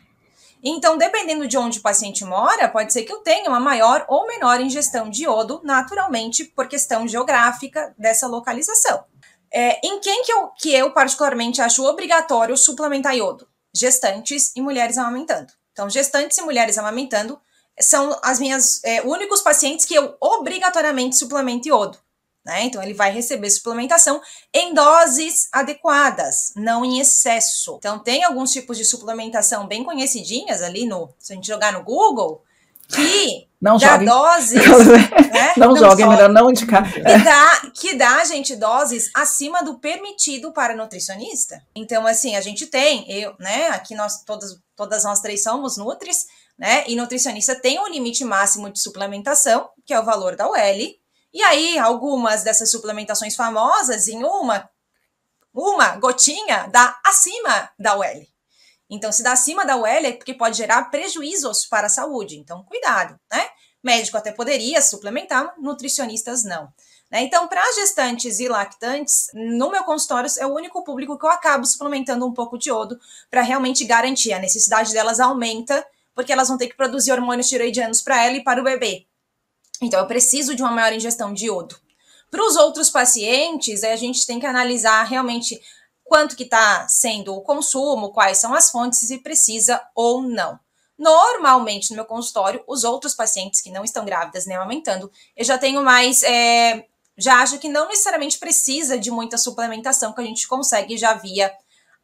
Então, 0.62 0.98
dependendo 0.98 1.46
de 1.46 1.56
onde 1.56 1.78
o 1.78 1.82
paciente 1.82 2.24
mora, 2.24 2.68
pode 2.68 2.92
ser 2.92 3.04
que 3.04 3.12
eu 3.12 3.20
tenha 3.20 3.48
uma 3.48 3.60
maior 3.60 4.04
ou 4.08 4.26
menor 4.26 4.60
ingestão 4.60 5.08
de 5.08 5.22
iodo, 5.22 5.60
naturalmente, 5.62 6.44
por 6.44 6.66
questão 6.66 7.06
geográfica 7.06 7.94
dessa 7.96 8.26
localização. 8.26 9.04
É, 9.50 9.80
em 9.86 10.00
quem 10.00 10.24
que 10.24 10.32
eu, 10.32 10.48
que 10.48 10.74
eu 10.74 10.92
particularmente 10.92 11.62
acho 11.62 11.84
obrigatório 11.84 12.56
suplementar 12.56 13.16
iodo? 13.16 13.48
Gestantes 13.78 14.52
e 14.54 14.60
mulheres 14.60 14.98
amamentando. 14.98 15.52
Então, 15.72 15.88
gestantes 15.88 16.36
e 16.38 16.42
mulheres 16.42 16.76
amamentando 16.76 17.40
são 17.80 18.18
as 18.22 18.40
minhas 18.40 18.82
é, 18.84 19.02
únicos 19.02 19.40
pacientes 19.40 19.86
que 19.86 19.94
eu 19.94 20.16
obrigatoriamente 20.20 21.16
suplemento 21.16 21.68
iodo. 21.68 21.98
Né? 22.44 22.64
Então, 22.64 22.82
ele 22.82 22.94
vai 22.94 23.12
receber 23.12 23.50
suplementação 23.50 24.20
em 24.52 24.72
doses 24.72 25.48
adequadas, 25.52 26.52
não 26.56 26.84
em 26.84 26.98
excesso. 26.98 27.76
Então, 27.78 27.98
tem 27.98 28.24
alguns 28.24 28.52
tipos 28.52 28.76
de 28.76 28.84
suplementação 28.84 29.66
bem 29.66 29.84
conhecidinhas 29.84 30.62
ali 30.62 30.86
no. 30.86 31.14
Se 31.18 31.32
a 31.32 31.36
gente 31.36 31.46
jogar 31.46 31.72
no 31.72 31.84
Google, 31.84 32.42
que 32.88 33.47
não 33.60 33.76
dá 33.76 33.92
joguem. 33.92 34.06
doses. 34.06 34.54
né? 35.32 35.54
Não, 35.56 35.68
não 35.68 35.76
joguem, 35.76 36.06
é 36.06 36.08
melhor 36.08 36.28
não 36.28 36.50
indicar. 36.50 36.90
Que 36.92 37.02
dá, 37.02 37.70
que 37.74 37.94
dá, 37.94 38.24
gente, 38.24 38.54
doses 38.54 39.10
acima 39.14 39.62
do 39.62 39.78
permitido 39.78 40.52
para 40.52 40.76
nutricionista. 40.76 41.60
Então, 41.74 42.06
assim, 42.06 42.36
a 42.36 42.40
gente 42.40 42.66
tem, 42.66 43.10
eu, 43.10 43.34
né? 43.38 43.68
Aqui 43.68 43.94
nós 43.94 44.22
todas, 44.24 44.56
todas 44.76 45.04
nós 45.04 45.20
três 45.20 45.42
somos 45.42 45.76
nutris, 45.76 46.26
né? 46.56 46.84
E 46.86 46.94
nutricionista 46.94 47.56
tem 47.56 47.80
um 47.80 47.88
limite 47.88 48.24
máximo 48.24 48.70
de 48.70 48.80
suplementação, 48.80 49.68
que 49.84 49.92
é 49.92 49.98
o 49.98 50.04
valor 50.04 50.36
da 50.36 50.48
UL. 50.48 50.94
E 51.32 51.42
aí, 51.42 51.78
algumas 51.78 52.42
dessas 52.44 52.70
suplementações 52.70 53.34
famosas, 53.34 54.06
em 54.06 54.22
uma, 54.22 54.68
uma 55.52 55.96
gotinha, 55.96 56.68
dá 56.70 56.96
acima 57.04 57.70
da 57.78 57.96
UL. 57.96 58.37
Então, 58.90 59.12
se 59.12 59.22
dá 59.22 59.32
acima 59.32 59.66
da 59.66 59.76
UL 59.76 59.86
é 59.86 60.12
porque 60.12 60.32
pode 60.32 60.56
gerar 60.56 60.84
prejuízos 60.84 61.66
para 61.66 61.86
a 61.86 61.90
saúde. 61.90 62.38
Então, 62.38 62.62
cuidado, 62.64 63.18
né? 63.30 63.48
Médico 63.82 64.16
até 64.16 64.32
poderia 64.32 64.80
suplementar, 64.80 65.54
nutricionistas 65.58 66.42
não. 66.42 66.72
Né? 67.10 67.22
Então, 67.22 67.48
para 67.48 67.62
gestantes 67.72 68.38
e 68.38 68.48
lactantes, 68.48 69.28
no 69.32 69.70
meu 69.70 69.84
consultório 69.84 70.30
é 70.38 70.46
o 70.46 70.54
único 70.54 70.82
público 70.82 71.18
que 71.18 71.24
eu 71.24 71.30
acabo 71.30 71.64
suplementando 71.64 72.26
um 72.26 72.32
pouco 72.32 72.58
de 72.58 72.68
iodo 72.68 72.98
para 73.30 73.42
realmente 73.42 73.84
garantir. 73.84 74.32
A 74.32 74.38
necessidade 74.38 74.92
delas 74.92 75.20
aumenta, 75.20 75.86
porque 76.14 76.32
elas 76.32 76.48
vão 76.48 76.58
ter 76.58 76.68
que 76.68 76.76
produzir 76.76 77.12
hormônios 77.12 77.48
tiroidianos 77.48 78.02
para 78.02 78.24
ela 78.24 78.36
e 78.36 78.44
para 78.44 78.60
o 78.60 78.64
bebê. 78.64 79.06
Então, 79.80 80.00
eu 80.00 80.06
preciso 80.06 80.54
de 80.54 80.62
uma 80.62 80.72
maior 80.72 80.92
ingestão 80.92 81.32
de 81.32 81.46
iodo. 81.46 81.76
Para 82.30 82.44
os 82.44 82.56
outros 82.56 82.90
pacientes, 82.90 83.82
a 83.84 83.96
gente 83.96 84.26
tem 84.26 84.38
que 84.38 84.44
analisar 84.44 85.02
realmente 85.04 85.58
quanto 86.08 86.34
que 86.34 86.44
está 86.44 86.88
sendo 86.88 87.34
o 87.34 87.42
consumo, 87.42 88.10
quais 88.10 88.38
são 88.38 88.54
as 88.54 88.70
fontes, 88.70 89.00
se 89.00 89.18
precisa 89.18 89.80
ou 89.94 90.22
não. 90.22 90.58
Normalmente, 90.98 91.90
no 91.90 91.96
meu 91.96 92.04
consultório, 92.04 92.64
os 92.66 92.82
outros 92.82 93.14
pacientes 93.14 93.60
que 93.60 93.70
não 93.70 93.84
estão 93.84 94.04
grávidas 94.04 94.46
nem 94.46 94.56
amamentando, 94.56 95.10
eu 95.36 95.44
já 95.44 95.56
tenho 95.56 95.82
mais 95.82 96.22
é, 96.24 96.86
já 97.16 97.40
acho 97.42 97.58
que 97.58 97.68
não 97.68 97.88
necessariamente 97.88 98.38
precisa 98.38 98.98
de 98.98 99.10
muita 99.10 99.36
suplementação 99.36 100.12
que 100.12 100.20
a 100.20 100.24
gente 100.24 100.48
consegue 100.48 100.96
já 100.96 101.14
via 101.14 101.52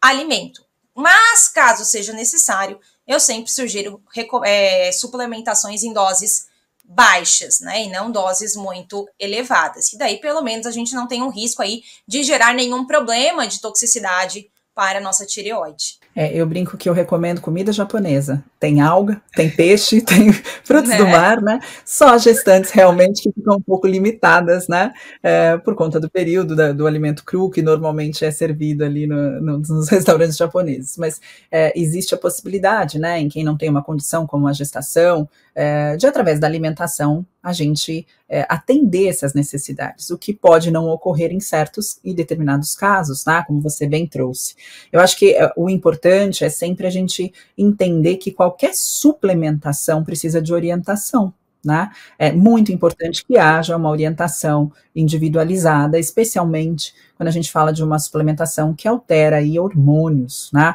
alimento. 0.00 0.64
Mas, 0.94 1.48
caso 1.48 1.84
seja 1.84 2.12
necessário, 2.12 2.78
eu 3.06 3.18
sempre 3.18 3.50
sugiro 3.50 4.02
é, 4.44 4.92
suplementações 4.92 5.82
em 5.82 5.92
doses 5.92 6.46
baixas, 6.94 7.60
né? 7.60 7.84
E 7.84 7.90
não 7.90 8.10
doses 8.10 8.54
muito 8.54 9.06
elevadas. 9.18 9.92
E 9.92 9.98
daí, 9.98 10.18
pelo 10.18 10.42
menos, 10.42 10.66
a 10.66 10.70
gente 10.70 10.94
não 10.94 11.08
tem 11.08 11.22
um 11.22 11.28
risco 11.28 11.60
aí 11.60 11.82
de 12.06 12.22
gerar 12.22 12.54
nenhum 12.54 12.86
problema 12.86 13.46
de 13.46 13.60
toxicidade 13.60 14.48
para 14.74 14.98
a 14.98 15.02
nossa 15.02 15.26
tireoide. 15.26 15.98
É, 16.16 16.32
eu 16.32 16.46
brinco 16.46 16.76
que 16.76 16.88
eu 16.88 16.92
recomendo 16.92 17.40
comida 17.40 17.72
japonesa. 17.72 18.44
Tem 18.60 18.80
alga, 18.80 19.20
tem 19.34 19.50
peixe, 19.50 20.00
tem 20.02 20.32
frutos 20.32 20.90
é. 20.90 20.96
do 20.96 21.06
mar, 21.06 21.40
né? 21.42 21.58
Só 21.84 22.16
gestantes 22.18 22.70
realmente 22.70 23.22
que 23.22 23.32
ficam 23.32 23.56
um 23.56 23.60
pouco 23.60 23.86
limitadas, 23.86 24.68
né? 24.68 24.92
É, 25.22 25.56
por 25.58 25.74
conta 25.74 25.98
do 25.98 26.08
período 26.08 26.54
da, 26.54 26.72
do 26.72 26.86
alimento 26.86 27.24
cru, 27.24 27.50
que 27.50 27.62
normalmente 27.62 28.24
é 28.24 28.30
servido 28.30 28.84
ali 28.84 29.06
no, 29.06 29.40
no, 29.40 29.58
nos 29.58 29.88
restaurantes 29.90 30.36
japoneses. 30.36 30.96
Mas 30.96 31.20
é, 31.50 31.72
existe 31.78 32.14
a 32.14 32.18
possibilidade, 32.18 32.98
né? 32.98 33.18
Em 33.18 33.28
quem 33.28 33.42
não 33.42 33.56
tem 33.56 33.68
uma 33.68 33.82
condição 33.82 34.26
como 34.26 34.46
a 34.46 34.52
gestação, 34.52 35.28
é, 35.54 35.96
de 35.96 36.06
através 36.06 36.38
da 36.38 36.46
alimentação 36.46 37.26
a 37.44 37.52
gente 37.52 38.06
é, 38.26 38.46
atender 38.48 39.08
essas 39.08 39.34
necessidades, 39.34 40.10
o 40.10 40.16
que 40.16 40.32
pode 40.32 40.70
não 40.70 40.88
ocorrer 40.88 41.30
em 41.30 41.40
certos 41.40 42.00
e 42.02 42.14
determinados 42.14 42.74
casos, 42.74 43.22
tá? 43.22 43.44
Como 43.44 43.60
você 43.60 43.86
bem 43.86 44.06
trouxe. 44.06 44.54
Eu 44.90 44.98
acho 44.98 45.18
que 45.18 45.34
é, 45.34 45.52
o 45.54 45.68
importante 45.68 46.42
é 46.42 46.48
sempre 46.48 46.86
a 46.86 46.90
gente 46.90 47.30
entender 47.56 48.16
que 48.16 48.32
qualquer 48.32 48.74
suplementação 48.74 50.02
precisa 50.02 50.40
de 50.40 50.54
orientação. 50.54 51.34
Né? 51.62 51.90
É 52.18 52.30
muito 52.30 52.72
importante 52.72 53.24
que 53.24 53.38
haja 53.38 53.76
uma 53.76 53.88
orientação 53.88 54.70
individualizada, 54.94 55.98
especialmente 55.98 56.94
quando 57.24 57.28
a 57.28 57.32
gente 57.32 57.50
fala 57.50 57.72
de 57.72 57.82
uma 57.82 57.98
suplementação 57.98 58.74
que 58.74 58.86
altera 58.86 59.36
aí 59.36 59.58
hormônios, 59.58 60.50
né? 60.52 60.74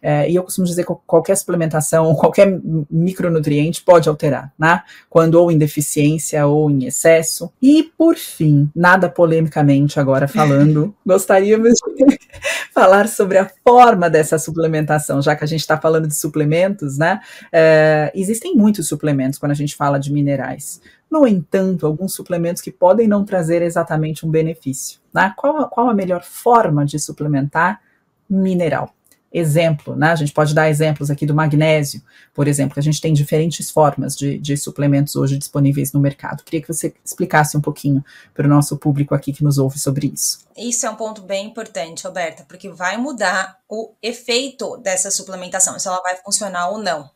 É, 0.00 0.30
e 0.30 0.34
eu 0.34 0.42
costumo 0.42 0.66
dizer 0.66 0.86
que 0.86 0.94
qualquer 1.06 1.36
suplementação, 1.36 2.14
qualquer 2.16 2.58
micronutriente 2.90 3.82
pode 3.82 4.08
alterar, 4.08 4.50
né? 4.58 4.82
Quando 5.10 5.34
ou 5.34 5.50
em 5.50 5.58
deficiência 5.58 6.46
ou 6.46 6.70
em 6.70 6.86
excesso. 6.86 7.52
E, 7.60 7.92
por 7.98 8.16
fim, 8.16 8.70
nada 8.74 9.10
polemicamente 9.10 10.00
agora 10.00 10.26
falando, 10.26 10.94
gostaríamos 11.04 11.74
de 11.96 12.18
falar 12.72 13.06
sobre 13.06 13.36
a 13.36 13.50
forma 13.62 14.08
dessa 14.08 14.38
suplementação, 14.38 15.20
já 15.20 15.36
que 15.36 15.44
a 15.44 15.46
gente 15.46 15.60
está 15.60 15.76
falando 15.76 16.08
de 16.08 16.16
suplementos, 16.16 16.96
né? 16.96 17.20
É, 17.52 18.10
existem 18.14 18.54
muitos 18.56 18.88
suplementos 18.88 19.38
quando 19.38 19.52
a 19.52 19.56
gente 19.56 19.76
fala 19.76 19.98
de 19.98 20.10
minerais. 20.10 20.80
No 21.10 21.26
entanto, 21.26 21.86
alguns 21.86 22.14
suplementos 22.14 22.62
que 22.62 22.70
podem 22.70 23.08
não 23.08 23.24
trazer 23.24 23.62
exatamente 23.62 24.24
um 24.24 24.30
benefício. 24.30 25.00
Né? 25.12 25.34
Qual, 25.36 25.68
qual 25.68 25.88
a 25.88 25.94
melhor 25.94 26.22
forma 26.22 26.86
de 26.86 26.98
suplementar 26.98 27.80
mineral? 28.28 28.94
Exemplo, 29.32 29.94
né? 29.94 30.10
A 30.10 30.16
gente 30.16 30.32
pode 30.32 30.52
dar 30.52 30.68
exemplos 30.68 31.08
aqui 31.08 31.24
do 31.24 31.32
magnésio, 31.32 32.02
por 32.34 32.48
exemplo, 32.48 32.74
que 32.74 32.80
a 32.80 32.82
gente 32.82 33.00
tem 33.00 33.12
diferentes 33.12 33.70
formas 33.70 34.16
de, 34.16 34.36
de 34.38 34.56
suplementos 34.56 35.14
hoje 35.14 35.38
disponíveis 35.38 35.92
no 35.92 36.00
mercado. 36.00 36.42
Queria 36.42 36.60
que 36.60 36.66
você 36.66 36.92
explicasse 37.04 37.56
um 37.56 37.60
pouquinho 37.60 38.04
para 38.34 38.44
o 38.44 38.50
nosso 38.50 38.76
público 38.76 39.14
aqui 39.14 39.32
que 39.32 39.44
nos 39.44 39.56
ouve 39.56 39.78
sobre 39.78 40.08
isso. 40.08 40.40
Isso 40.56 40.84
é 40.84 40.90
um 40.90 40.96
ponto 40.96 41.22
bem 41.22 41.46
importante, 41.46 42.04
Roberta, 42.04 42.44
porque 42.48 42.68
vai 42.70 42.96
mudar 42.96 43.56
o 43.68 43.92
efeito 44.02 44.76
dessa 44.78 45.12
suplementação, 45.12 45.78
se 45.78 45.86
ela 45.86 46.02
vai 46.02 46.16
funcionar 46.16 46.68
ou 46.68 46.78
não. 46.78 47.08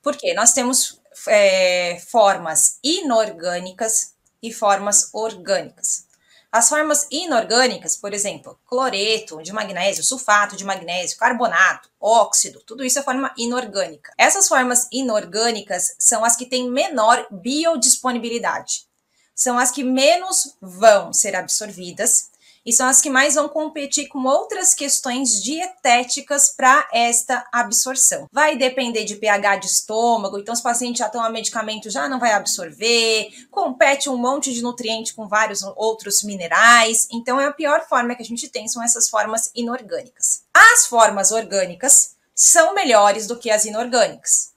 Porque 0.00 0.34
nós 0.34 0.52
temos 0.52 1.00
é, 1.28 1.98
formas 2.08 2.78
inorgânicas 2.82 4.14
e 4.42 4.52
formas 4.52 5.10
orgânicas. 5.12 6.06
As 6.50 6.68
formas 6.68 7.06
inorgânicas, 7.10 7.96
por 7.96 8.14
exemplo, 8.14 8.58
cloreto 8.66 9.42
de 9.42 9.52
magnésio, 9.52 10.02
sulfato 10.02 10.56
de 10.56 10.64
magnésio, 10.64 11.18
carbonato, 11.18 11.90
óxido, 12.00 12.62
tudo 12.64 12.84
isso 12.84 12.98
é 12.98 13.02
forma 13.02 13.32
inorgânica. 13.36 14.12
Essas 14.16 14.48
formas 14.48 14.88
inorgânicas 14.90 15.94
são 15.98 16.24
as 16.24 16.36
que 16.36 16.46
têm 16.46 16.70
menor 16.70 17.26
biodisponibilidade. 17.30 18.86
São 19.34 19.58
as 19.58 19.70
que 19.70 19.84
menos 19.84 20.56
vão 20.62 21.12
ser 21.12 21.36
absorvidas 21.36 22.30
e 22.66 22.72
são 22.72 22.88
as 22.88 23.00
que 23.00 23.08
mais 23.08 23.36
vão 23.36 23.48
competir 23.48 24.08
com 24.08 24.24
outras 24.24 24.74
questões 24.74 25.40
dietéticas 25.40 26.50
para 26.50 26.88
esta 26.92 27.46
absorção. 27.52 28.28
Vai 28.32 28.56
depender 28.56 29.04
de 29.04 29.14
pH 29.14 29.56
de 29.56 29.66
estômago, 29.66 30.36
então 30.36 30.52
os 30.52 30.60
pacientes 30.60 30.98
já 30.98 31.08
tomam 31.08 31.30
medicamento 31.30 31.88
já 31.88 32.08
não 32.08 32.18
vai 32.18 32.32
absorver, 32.32 33.28
compete 33.52 34.10
um 34.10 34.16
monte 34.16 34.52
de 34.52 34.62
nutriente 34.62 35.14
com 35.14 35.28
vários 35.28 35.62
outros 35.76 36.24
minerais, 36.24 37.06
então 37.12 37.40
é 37.40 37.46
a 37.46 37.52
pior 37.52 37.86
forma 37.88 38.16
que 38.16 38.22
a 38.22 38.26
gente 38.26 38.48
tem 38.48 38.66
são 38.66 38.82
essas 38.82 39.08
formas 39.08 39.50
inorgânicas. 39.54 40.42
As 40.52 40.86
formas 40.86 41.30
orgânicas 41.30 42.16
são 42.34 42.74
melhores 42.74 43.28
do 43.28 43.38
que 43.38 43.50
as 43.50 43.64
inorgânicas. 43.64 44.50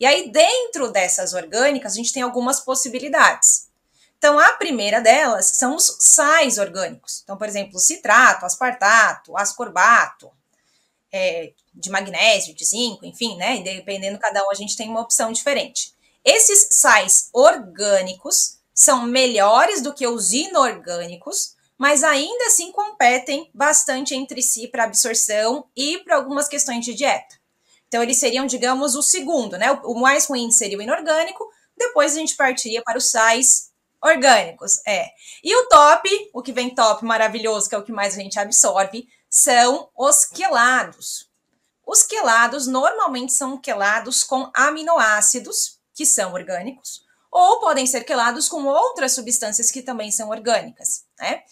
E 0.00 0.04
aí 0.04 0.32
dentro 0.32 0.90
dessas 0.90 1.32
orgânicas 1.32 1.92
a 1.92 1.96
gente 1.96 2.12
tem 2.12 2.22
algumas 2.22 2.58
possibilidades. 2.58 3.68
Então, 4.22 4.38
a 4.38 4.50
primeira 4.50 5.00
delas 5.00 5.46
são 5.46 5.74
os 5.74 5.96
sais 5.98 6.56
orgânicos. 6.56 7.22
Então, 7.24 7.36
por 7.36 7.48
exemplo, 7.48 7.76
citrato, 7.80 8.46
aspartato, 8.46 9.36
ascorbato, 9.36 10.30
é, 11.12 11.52
de 11.74 11.90
magnésio, 11.90 12.54
de 12.54 12.64
zinco, 12.64 13.04
enfim, 13.04 13.36
né? 13.36 13.56
E 13.56 13.64
dependendo 13.64 14.20
cada 14.20 14.46
um, 14.46 14.50
a 14.52 14.54
gente 14.54 14.76
tem 14.76 14.88
uma 14.88 15.00
opção 15.00 15.32
diferente. 15.32 15.92
Esses 16.24 16.68
sais 16.70 17.30
orgânicos 17.32 18.58
são 18.72 19.02
melhores 19.02 19.82
do 19.82 19.92
que 19.92 20.06
os 20.06 20.32
inorgânicos, 20.32 21.56
mas 21.76 22.04
ainda 22.04 22.46
assim 22.46 22.70
competem 22.70 23.50
bastante 23.52 24.14
entre 24.14 24.40
si 24.40 24.68
para 24.68 24.84
absorção 24.84 25.66
e 25.74 25.98
para 25.98 26.14
algumas 26.14 26.46
questões 26.46 26.84
de 26.84 26.94
dieta. 26.94 27.40
Então, 27.88 28.00
eles 28.00 28.18
seriam, 28.18 28.46
digamos, 28.46 28.94
o 28.94 29.02
segundo, 29.02 29.58
né? 29.58 29.72
O 29.82 29.96
mais 29.96 30.26
ruim 30.26 30.52
seria 30.52 30.78
o 30.78 30.82
inorgânico, 30.82 31.44
depois 31.76 32.14
a 32.14 32.20
gente 32.20 32.36
partiria 32.36 32.82
para 32.82 32.98
os 32.98 33.10
sais 33.10 33.71
orgânicos, 34.02 34.80
é. 34.86 35.10
E 35.42 35.54
o 35.54 35.68
top, 35.68 36.08
o 36.34 36.42
que 36.42 36.52
vem 36.52 36.74
top 36.74 37.04
maravilhoso, 37.04 37.68
que 37.68 37.74
é 37.74 37.78
o 37.78 37.84
que 37.84 37.92
mais 37.92 38.14
a 38.14 38.20
gente 38.20 38.38
absorve, 38.38 39.06
são 39.30 39.88
os 39.96 40.24
quelados. 40.24 41.30
Os 41.86 42.02
quelados 42.02 42.66
normalmente 42.66 43.32
são 43.32 43.58
quelados 43.58 44.22
com 44.22 44.50
aminoácidos, 44.54 45.78
que 45.94 46.06
são 46.06 46.32
orgânicos, 46.32 47.02
ou 47.30 47.60
podem 47.60 47.86
ser 47.86 48.04
quelados 48.04 48.48
com 48.48 48.64
outras 48.64 49.12
substâncias 49.12 49.70
que 49.70 49.82
também 49.82 50.10
são 50.10 50.28
orgânicas, 50.28 51.04
né? 51.18 51.42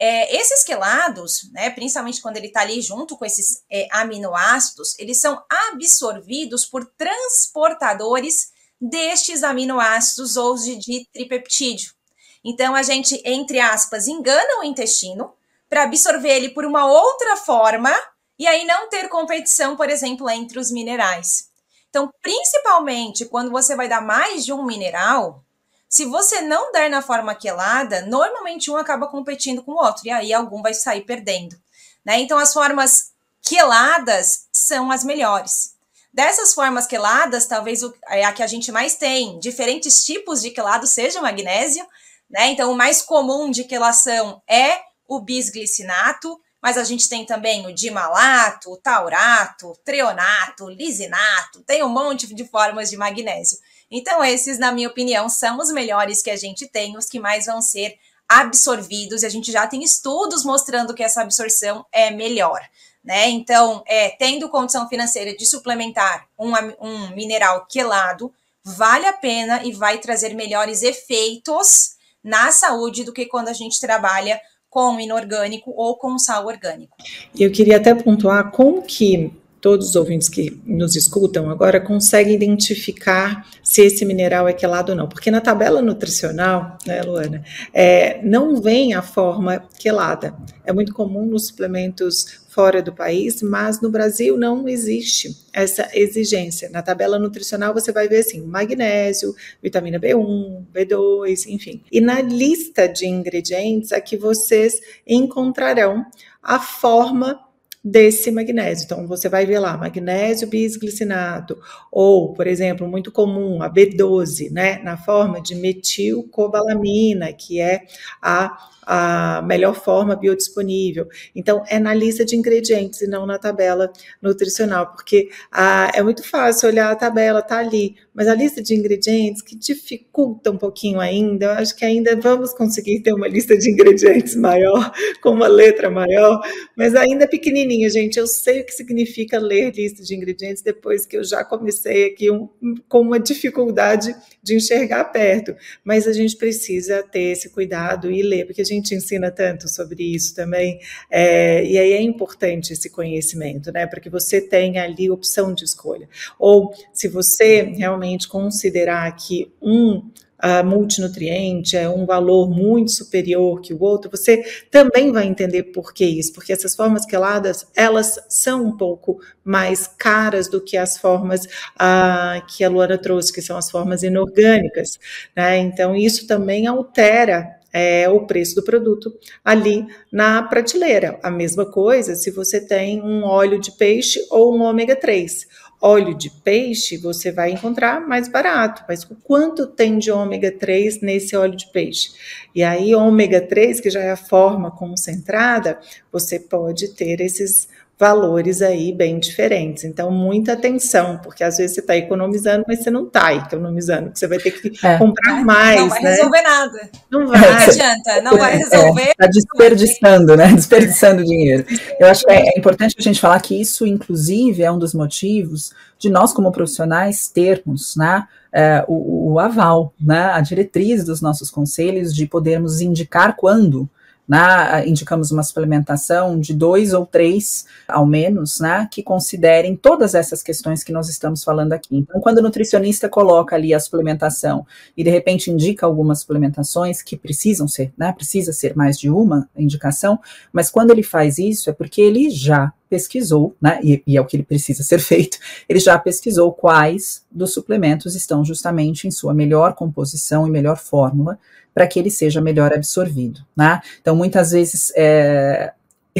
É, 0.00 0.36
esses 0.36 0.62
quelados, 0.62 1.50
né, 1.52 1.70
principalmente 1.70 2.22
quando 2.22 2.36
ele 2.36 2.46
está 2.46 2.60
ali 2.60 2.80
junto 2.80 3.16
com 3.16 3.24
esses 3.24 3.64
é, 3.68 3.88
aminoácidos, 3.90 4.96
eles 4.96 5.20
são 5.20 5.42
absorvidos 5.72 6.64
por 6.64 6.86
transportadores 6.96 8.52
destes 8.80 9.42
aminoácidos 9.42 10.36
ou 10.36 10.54
de, 10.54 10.76
de 10.78 11.08
tripeptídeo. 11.12 11.97
Então, 12.44 12.74
a 12.74 12.82
gente, 12.82 13.20
entre 13.24 13.60
aspas, 13.60 14.06
engana 14.06 14.60
o 14.60 14.64
intestino 14.64 15.32
para 15.68 15.82
absorver 15.82 16.30
ele 16.30 16.50
por 16.50 16.64
uma 16.64 16.86
outra 16.86 17.36
forma 17.36 17.92
e 18.38 18.46
aí 18.46 18.64
não 18.64 18.88
ter 18.88 19.08
competição, 19.08 19.76
por 19.76 19.90
exemplo, 19.90 20.30
entre 20.30 20.58
os 20.58 20.70
minerais. 20.70 21.48
Então, 21.90 22.12
principalmente 22.22 23.26
quando 23.26 23.50
você 23.50 23.74
vai 23.74 23.88
dar 23.88 24.00
mais 24.00 24.44
de 24.44 24.52
um 24.52 24.64
mineral, 24.64 25.42
se 25.88 26.04
você 26.04 26.42
não 26.42 26.70
der 26.70 26.90
na 26.90 27.02
forma 27.02 27.34
quelada, 27.34 28.02
normalmente 28.02 28.70
um 28.70 28.76
acaba 28.76 29.08
competindo 29.08 29.62
com 29.62 29.72
o 29.72 29.84
outro 29.84 30.06
e 30.06 30.10
aí 30.10 30.32
algum 30.32 30.62
vai 30.62 30.74
sair 30.74 31.02
perdendo. 31.02 31.58
Né? 32.04 32.20
Então, 32.20 32.38
as 32.38 32.52
formas 32.52 33.12
queladas 33.42 34.46
são 34.52 34.90
as 34.90 35.02
melhores. 35.02 35.74
Dessas 36.12 36.54
formas 36.54 36.86
queladas, 36.86 37.46
talvez 37.46 37.80
é 38.08 38.24
a 38.24 38.32
que 38.32 38.42
a 38.42 38.46
gente 38.46 38.72
mais 38.72 38.96
tem, 38.96 39.38
diferentes 39.38 40.04
tipos 40.04 40.42
de 40.42 40.50
quelado 40.50 40.86
seja 40.86 41.22
magnésio, 41.22 41.86
né? 42.30 42.48
Então, 42.48 42.70
o 42.70 42.76
mais 42.76 43.02
comum 43.02 43.50
de 43.50 43.64
quelação 43.64 44.42
é 44.48 44.80
o 45.06 45.20
bisglicinato, 45.20 46.38
mas 46.60 46.76
a 46.76 46.84
gente 46.84 47.08
tem 47.08 47.24
também 47.24 47.66
o 47.66 47.72
dimalato, 47.72 48.70
o 48.70 48.76
taurato, 48.76 49.76
treonato, 49.84 50.68
lisinato, 50.68 51.62
tem 51.62 51.82
um 51.82 51.88
monte 51.88 52.32
de 52.34 52.44
formas 52.44 52.90
de 52.90 52.96
magnésio. 52.96 53.58
Então, 53.90 54.22
esses, 54.22 54.58
na 54.58 54.70
minha 54.70 54.88
opinião, 54.88 55.28
são 55.28 55.58
os 55.58 55.72
melhores 55.72 56.20
que 56.20 56.30
a 56.30 56.36
gente 56.36 56.66
tem, 56.66 56.96
os 56.96 57.06
que 57.06 57.18
mais 57.18 57.46
vão 57.46 57.62
ser 57.62 57.96
absorvidos, 58.28 59.22
e 59.22 59.26
a 59.26 59.30
gente 59.30 59.50
já 59.50 59.66
tem 59.66 59.82
estudos 59.82 60.44
mostrando 60.44 60.92
que 60.92 61.02
essa 61.02 61.22
absorção 61.22 61.86
é 61.90 62.10
melhor. 62.10 62.60
Né? 63.02 63.30
Então, 63.30 63.82
é, 63.86 64.10
tendo 64.10 64.50
condição 64.50 64.86
financeira 64.86 65.34
de 65.34 65.46
suplementar 65.46 66.26
um, 66.38 66.52
um 66.78 67.08
mineral 67.14 67.66
quelado, 67.66 68.30
vale 68.62 69.06
a 69.06 69.14
pena 69.14 69.64
e 69.64 69.72
vai 69.72 69.96
trazer 69.96 70.34
melhores 70.34 70.82
efeitos 70.82 71.96
na 72.22 72.50
saúde 72.52 73.04
do 73.04 73.12
que 73.12 73.26
quando 73.26 73.48
a 73.48 73.52
gente 73.52 73.80
trabalha 73.80 74.40
com 74.68 75.00
inorgânico 75.00 75.72
ou 75.74 75.96
com 75.96 76.18
sal 76.18 76.46
orgânico. 76.46 76.96
Eu 77.38 77.50
queria 77.50 77.76
até 77.76 77.94
pontuar 77.94 78.50
como 78.50 78.82
que 78.82 79.32
todos 79.60 79.88
os 79.88 79.96
ouvintes 79.96 80.28
que 80.28 80.60
nos 80.64 80.94
escutam 80.94 81.50
agora 81.50 81.80
conseguem 81.80 82.34
identificar 82.34 83.46
se 83.62 83.82
esse 83.82 84.04
mineral 84.04 84.46
é 84.46 84.52
quelado 84.52 84.92
ou 84.92 84.96
não. 84.96 85.08
Porque 85.08 85.30
na 85.30 85.40
tabela 85.40 85.82
nutricional, 85.82 86.78
né, 86.86 87.02
Luana, 87.02 87.42
é, 87.72 88.20
não 88.22 88.60
vem 88.60 88.94
a 88.94 89.02
forma 89.02 89.64
quelada. 89.78 90.34
É 90.64 90.72
muito 90.72 90.94
comum 90.94 91.26
nos 91.26 91.48
suplementos 91.48 92.46
fora 92.58 92.82
do 92.82 92.92
país, 92.92 93.40
mas 93.40 93.80
no 93.80 93.88
Brasil 93.88 94.36
não 94.36 94.68
existe 94.68 95.46
essa 95.52 95.88
exigência. 95.94 96.68
Na 96.70 96.82
tabela 96.82 97.16
nutricional 97.16 97.72
você 97.72 97.92
vai 97.92 98.08
ver 98.08 98.18
assim, 98.18 98.44
magnésio, 98.44 99.32
vitamina 99.62 99.96
B1, 100.00 100.64
B2, 100.74 101.46
enfim. 101.46 101.80
E 101.92 102.00
na 102.00 102.20
lista 102.20 102.88
de 102.88 103.06
ingredientes 103.06 103.92
aqui 103.92 104.16
vocês 104.16 104.80
encontrarão 105.06 106.04
a 106.42 106.58
forma 106.58 107.38
desse 107.84 108.32
magnésio. 108.32 108.86
Então, 108.86 109.06
você 109.06 109.28
vai 109.28 109.46
ver 109.46 109.60
lá, 109.60 109.76
magnésio 109.76 110.48
bisglicinato, 110.48 111.56
ou, 111.92 112.32
por 112.34 112.48
exemplo, 112.48 112.88
muito 112.88 113.12
comum, 113.12 113.62
a 113.62 113.72
B12, 113.72 114.50
né, 114.50 114.82
na 114.82 114.96
forma 114.96 115.40
de 115.40 115.54
metilcobalamina, 115.54 117.32
que 117.32 117.60
é 117.60 117.86
a 118.20 118.58
a 118.90 119.42
melhor 119.42 119.74
forma 119.74 120.16
biodisponível. 120.16 121.06
Então, 121.36 121.62
é 121.68 121.78
na 121.78 121.92
lista 121.92 122.24
de 122.24 122.34
ingredientes 122.34 123.02
e 123.02 123.06
não 123.06 123.26
na 123.26 123.38
tabela 123.38 123.92
nutricional, 124.22 124.92
porque 124.92 125.28
ah, 125.52 125.92
é 125.94 126.02
muito 126.02 126.22
fácil 126.26 126.70
olhar 126.70 126.90
a 126.90 126.96
tabela, 126.96 127.42
tá 127.42 127.58
ali, 127.58 127.96
mas 128.14 128.26
a 128.28 128.34
lista 128.34 128.62
de 128.62 128.74
ingredientes 128.74 129.42
que 129.42 129.54
dificulta 129.54 130.50
um 130.50 130.56
pouquinho 130.56 131.00
ainda, 131.00 131.46
eu 131.46 131.50
acho 131.50 131.76
que 131.76 131.84
ainda 131.84 132.16
vamos 132.16 132.54
conseguir 132.54 133.00
ter 133.00 133.12
uma 133.12 133.28
lista 133.28 133.58
de 133.58 133.70
ingredientes 133.70 134.34
maior, 134.40 134.90
com 135.20 135.32
uma 135.32 135.48
letra 135.48 135.90
maior, 135.90 136.40
mas 136.74 136.94
ainda 136.94 137.24
é 137.24 137.26
pequenininha, 137.28 137.90
gente. 137.90 138.18
Eu 138.18 138.26
sei 138.26 138.62
o 138.62 138.64
que 138.64 138.72
significa 138.72 139.38
ler 139.38 139.70
lista 139.74 140.02
de 140.02 140.14
ingredientes 140.14 140.62
depois 140.62 141.04
que 141.04 141.18
eu 141.18 141.24
já 141.24 141.44
comecei 141.44 142.06
aqui 142.06 142.30
um, 142.30 142.48
com 142.88 143.02
uma 143.02 143.20
dificuldade 143.20 144.16
de 144.42 144.56
enxergar 144.56 145.04
perto, 145.04 145.54
mas 145.84 146.08
a 146.08 146.12
gente 146.14 146.36
precisa 146.38 147.02
ter 147.02 147.32
esse 147.32 147.50
cuidado 147.50 148.10
e 148.10 148.22
ler, 148.22 148.46
porque 148.46 148.62
a 148.62 148.64
gente 148.64 148.77
ensina 148.94 149.30
tanto 149.30 149.68
sobre 149.68 150.02
isso 150.02 150.34
também, 150.34 150.80
é, 151.10 151.64
e 151.64 151.78
aí 151.78 151.92
é 151.92 152.02
importante 152.02 152.72
esse 152.72 152.90
conhecimento, 152.90 153.70
né, 153.72 153.86
para 153.86 154.00
que 154.00 154.10
você 154.10 154.40
tenha 154.40 154.82
ali 154.82 155.10
opção 155.10 155.54
de 155.54 155.64
escolha. 155.64 156.08
Ou 156.38 156.72
se 156.92 157.08
você 157.08 157.62
realmente 157.62 157.98
realmente 157.98 158.28
considerar 158.28 159.14
que 159.16 159.52
um 159.60 159.96
uh, 159.98 160.64
multinutriente 160.64 161.76
é 161.76 161.88
um 161.88 162.06
valor 162.06 162.48
muito 162.48 162.92
superior 162.92 163.60
que 163.60 163.74
o 163.74 163.82
outro, 163.82 164.10
você 164.10 164.42
também 164.70 165.12
vai 165.12 165.26
entender 165.26 165.64
por 165.64 165.92
que 165.92 166.04
isso, 166.04 166.32
porque 166.32 166.52
essas 166.52 166.74
formas 166.74 167.04
queladas, 167.04 167.66
elas 167.76 168.18
são 168.28 168.64
um 168.64 168.76
pouco 168.76 169.20
mais 169.44 169.86
caras 169.86 170.48
do 170.48 170.60
que 170.60 170.76
as 170.76 170.98
formas 170.98 171.44
uh, 171.44 172.46
que 172.46 172.62
a 172.64 172.68
Luana 172.68 172.98
trouxe, 172.98 173.32
que 173.32 173.42
são 173.42 173.56
as 173.56 173.70
formas 173.70 174.02
inorgânicas, 174.02 174.98
né? 175.34 175.58
Então, 175.58 175.96
isso 175.96 176.26
também 176.26 176.66
altera 176.66 177.57
é, 177.78 178.08
o 178.08 178.26
preço 178.26 178.56
do 178.56 178.64
produto 178.64 179.14
ali 179.44 179.86
na 180.12 180.42
prateleira. 180.42 181.18
A 181.22 181.30
mesma 181.30 181.64
coisa 181.64 182.16
se 182.16 182.30
você 182.30 182.60
tem 182.60 183.00
um 183.00 183.24
óleo 183.24 183.60
de 183.60 183.72
peixe 183.72 184.20
ou 184.30 184.56
um 184.56 184.62
ômega 184.62 184.96
3 184.96 185.46
óleo 185.80 186.14
de 186.14 186.28
peixe 186.28 186.96
você 186.96 187.30
vai 187.30 187.52
encontrar 187.52 188.00
mais 188.00 188.28
barato, 188.28 188.84
mas 188.88 189.04
quanto 189.22 189.66
tem 189.66 189.98
de 189.98 190.10
ômega 190.10 190.50
3 190.50 191.00
nesse 191.00 191.36
óleo 191.36 191.56
de 191.56 191.70
peixe? 191.70 192.10
E 192.54 192.62
aí, 192.62 192.94
ômega 192.94 193.40
3, 193.40 193.80
que 193.80 193.90
já 193.90 194.00
é 194.00 194.10
a 194.10 194.16
forma 194.16 194.70
concentrada, 194.70 195.78
você 196.10 196.40
pode 196.40 196.88
ter 196.94 197.20
esses 197.20 197.68
valores 197.98 198.62
aí 198.62 198.92
bem 198.92 199.18
diferentes. 199.18 199.82
Então, 199.82 200.10
muita 200.10 200.52
atenção, 200.52 201.18
porque 201.18 201.42
às 201.42 201.56
vezes 201.56 201.74
você 201.74 201.80
está 201.80 201.96
economizando, 201.96 202.64
mas 202.68 202.78
você 202.78 202.90
não 202.90 203.06
está 203.06 203.34
economizando, 203.34 204.12
você 204.14 204.28
vai 204.28 204.38
ter 204.38 204.52
que 204.52 204.86
é. 204.86 204.96
comprar 204.96 205.44
mais. 205.44 205.80
Não 205.80 205.88
vai 205.88 206.02
né? 206.02 206.10
resolver 206.10 206.42
nada. 206.42 206.90
Não 207.10 207.26
vai. 207.26 207.40
Não 207.40 207.56
adianta, 207.56 208.22
não 208.22 208.36
vai 208.36 208.56
resolver. 208.56 209.10
Está 209.10 209.24
é, 209.24 209.28
desperdiçando, 209.28 210.36
né? 210.36 210.52
Desperdiçando 210.54 211.24
dinheiro. 211.24 211.64
Eu 211.98 212.06
acho 212.06 212.24
que 212.24 212.30
é 212.30 212.56
importante 212.56 212.94
a 212.96 213.02
gente 213.02 213.20
falar 213.20 213.40
que 213.40 213.60
isso, 213.60 213.84
inclusive, 213.84 214.62
é 214.62 214.70
um 214.70 214.78
dos 214.78 214.94
motivos 214.94 215.72
de 215.98 216.08
nós, 216.08 216.32
como 216.32 216.52
profissionais, 216.52 217.28
termos, 217.28 217.96
né? 217.96 218.24
É, 218.52 218.84
o, 218.86 219.32
o 219.32 219.38
aval, 219.38 219.92
né, 220.00 220.30
a 220.32 220.40
diretriz 220.40 221.04
dos 221.04 221.20
nossos 221.20 221.50
conselhos 221.50 222.14
de 222.14 222.26
podermos 222.26 222.80
indicar 222.80 223.36
quando 223.36 223.86
né, 224.28 224.86
indicamos 224.86 225.30
uma 225.30 225.42
suplementação 225.42 226.38
de 226.38 226.52
dois 226.52 226.92
ou 226.92 227.06
três, 227.06 227.64
ao 227.88 228.04
menos, 228.04 228.60
né, 228.60 228.86
que 228.90 229.02
considerem 229.02 229.74
todas 229.74 230.14
essas 230.14 230.42
questões 230.42 230.84
que 230.84 230.92
nós 230.92 231.08
estamos 231.08 231.42
falando 231.42 231.72
aqui. 231.72 231.96
Então, 231.96 232.20
quando 232.20 232.38
o 232.38 232.42
nutricionista 232.42 233.08
coloca 233.08 233.56
ali 233.56 233.72
a 233.72 233.80
suplementação 233.80 234.66
e 234.94 235.02
de 235.02 235.08
repente 235.08 235.50
indica 235.50 235.86
algumas 235.86 236.20
suplementações 236.20 237.00
que 237.00 237.16
precisam 237.16 237.66
ser, 237.66 237.92
né, 237.96 238.12
precisa 238.12 238.52
ser 238.52 238.76
mais 238.76 238.98
de 238.98 239.08
uma 239.08 239.48
indicação, 239.56 240.18
mas 240.52 240.68
quando 240.68 240.90
ele 240.90 241.02
faz 241.02 241.38
isso 241.38 241.70
é 241.70 241.72
porque 241.72 242.02
ele 242.02 242.28
já 242.28 242.72
pesquisou, 242.90 243.54
né, 243.60 243.80
e, 243.82 244.02
e, 244.06 244.16
é 244.16 244.20
o 244.20 244.24
que 244.24 244.36
ele 244.36 244.42
precisa 244.42 244.82
ser 244.82 244.98
feito, 245.00 245.38
ele 245.68 245.78
já 245.78 245.98
pesquisou 245.98 246.52
quais 246.52 247.24
dos 247.30 247.52
suplementos 247.52 248.14
estão 248.14 248.44
justamente 248.44 249.06
em 249.06 249.10
sua 249.10 249.32
melhor 249.32 249.74
composição 249.74 250.46
e 250.46 250.50
melhor 250.50 250.76
fórmula 250.76 251.38
para 251.78 251.86
que 251.86 251.96
ele 251.96 252.10
seja 252.10 252.40
melhor 252.40 252.72
absorvido, 252.72 253.38
né? 253.56 253.80
Então, 254.00 254.16
muitas 254.16 254.50
vezes 254.50 254.92
é, 254.96 255.72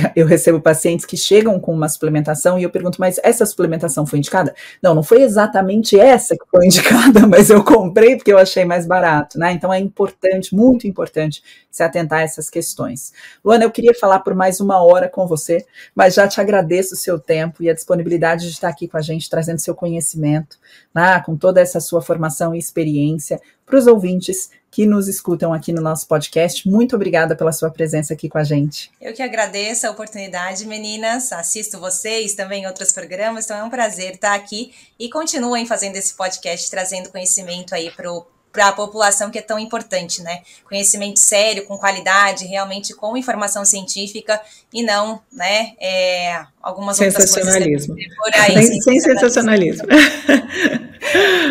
eu 0.14 0.25
recebo 0.25 0.61
pacientes 0.61 1.05
que 1.05 1.16
chegam 1.16 1.59
com 1.59 1.75
uma 1.75 1.88
suplementação 1.88 2.57
e 2.57 2.62
eu 2.62 2.71
pergunto, 2.71 3.01
mas 3.01 3.18
essa 3.25 3.44
suplementação 3.44 4.07
foi 4.07 4.21
indicada? 4.21 4.55
Não, 4.81 4.94
não 4.94 5.03
foi 5.03 5.21
exatamente 5.23 5.99
essa 5.99 6.37
que 6.37 6.44
foi 6.49 6.66
indicada, 6.71 7.27
mas 7.27 7.51
eu 7.51 7.64
comprei 7.64 8.14
porque 8.14 8.33
eu 8.33 8.38
achei 8.38 8.64
mais 8.64 8.87
barato, 8.87 9.37
né? 9.37 9.51
Então 9.51 9.73
é 9.73 9.81
importante, 9.81 10.55
muito 10.55 10.87
importante, 10.87 11.42
se 11.68 11.83
atentar 11.83 12.21
a 12.21 12.23
essas 12.23 12.49
questões. 12.49 13.12
Luana, 13.44 13.64
eu 13.64 13.73
queria 13.73 13.94
falar 13.94 14.21
por 14.21 14.37
mais 14.37 14.61
uma 14.61 14.81
hora 14.81 15.09
com 15.09 15.27
você, 15.27 15.66
mas 15.92 16.14
já 16.14 16.29
te 16.29 16.40
agradeço 16.40 16.94
o 16.94 16.97
seu 16.97 17.18
tempo 17.18 17.64
e 17.64 17.68
a 17.68 17.75
disponibilidade 17.75 18.44
de 18.44 18.53
estar 18.53 18.68
aqui 18.68 18.87
com 18.87 18.97
a 18.97 19.03
gente, 19.03 19.29
trazendo 19.29 19.59
seu 19.59 19.75
conhecimento, 19.75 20.57
né? 20.94 21.21
com 21.27 21.37
toda 21.37 21.61
essa 21.61 21.81
sua 21.81 22.01
formação 22.01 22.55
e 22.55 22.59
experiência 22.61 23.40
para 23.68 23.78
os 23.78 23.87
ouvintes 23.87 24.50
que 24.70 24.87
nos 24.87 25.09
escutam 25.09 25.52
aqui 25.52 25.72
no 25.72 25.81
nosso 25.81 26.07
podcast. 26.07 26.68
Muito 26.68 26.94
obrigada 26.94 27.35
pela 27.35 27.52
sua 27.52 27.70
presença 27.70 28.14
aqui 28.14 28.28
com 28.28 28.38
a 28.38 28.44
gente. 28.44 28.90
Eu 29.00 29.12
que 29.12 29.22
agradeço 29.22 29.87
a 29.87 29.90
oportunidade, 29.90 30.66
meninas. 30.66 31.33
Assisto 31.33 31.78
vocês 31.78 32.35
também 32.35 32.62
em 32.62 32.66
outros 32.66 32.92
programas, 32.92 33.44
então 33.44 33.57
é 33.57 33.62
um 33.62 33.70
prazer 33.70 34.14
estar 34.14 34.35
aqui 34.35 34.72
e 34.98 35.09
continuem 35.11 35.66
fazendo 35.66 35.96
esse 35.96 36.14
podcast, 36.14 36.70
trazendo 36.70 37.11
conhecimento 37.11 37.74
aí 37.74 37.90
para 37.90 38.68
a 38.68 38.72
população 38.72 39.31
que 39.31 39.38
é 39.38 39.42
tão 39.42 39.59
importante, 39.59 40.22
né? 40.22 40.42
Conhecimento 40.68 41.18
sério, 41.18 41.64
com 41.64 41.76
qualidade, 41.78 42.44
realmente 42.46 42.94
com 42.94 43.16
informação 43.16 43.64
científica 43.64 44.40
e 44.72 44.83
não, 44.83 45.20
né, 45.33 45.72
é, 45.81 46.44
algumas 46.62 47.00
outras 47.00 47.35
coisas 47.35 47.87
por 47.87 48.35
aí. 48.35 48.62
Sem, 48.62 48.81
sem 48.81 49.00
sensacionalismo. 49.00 49.87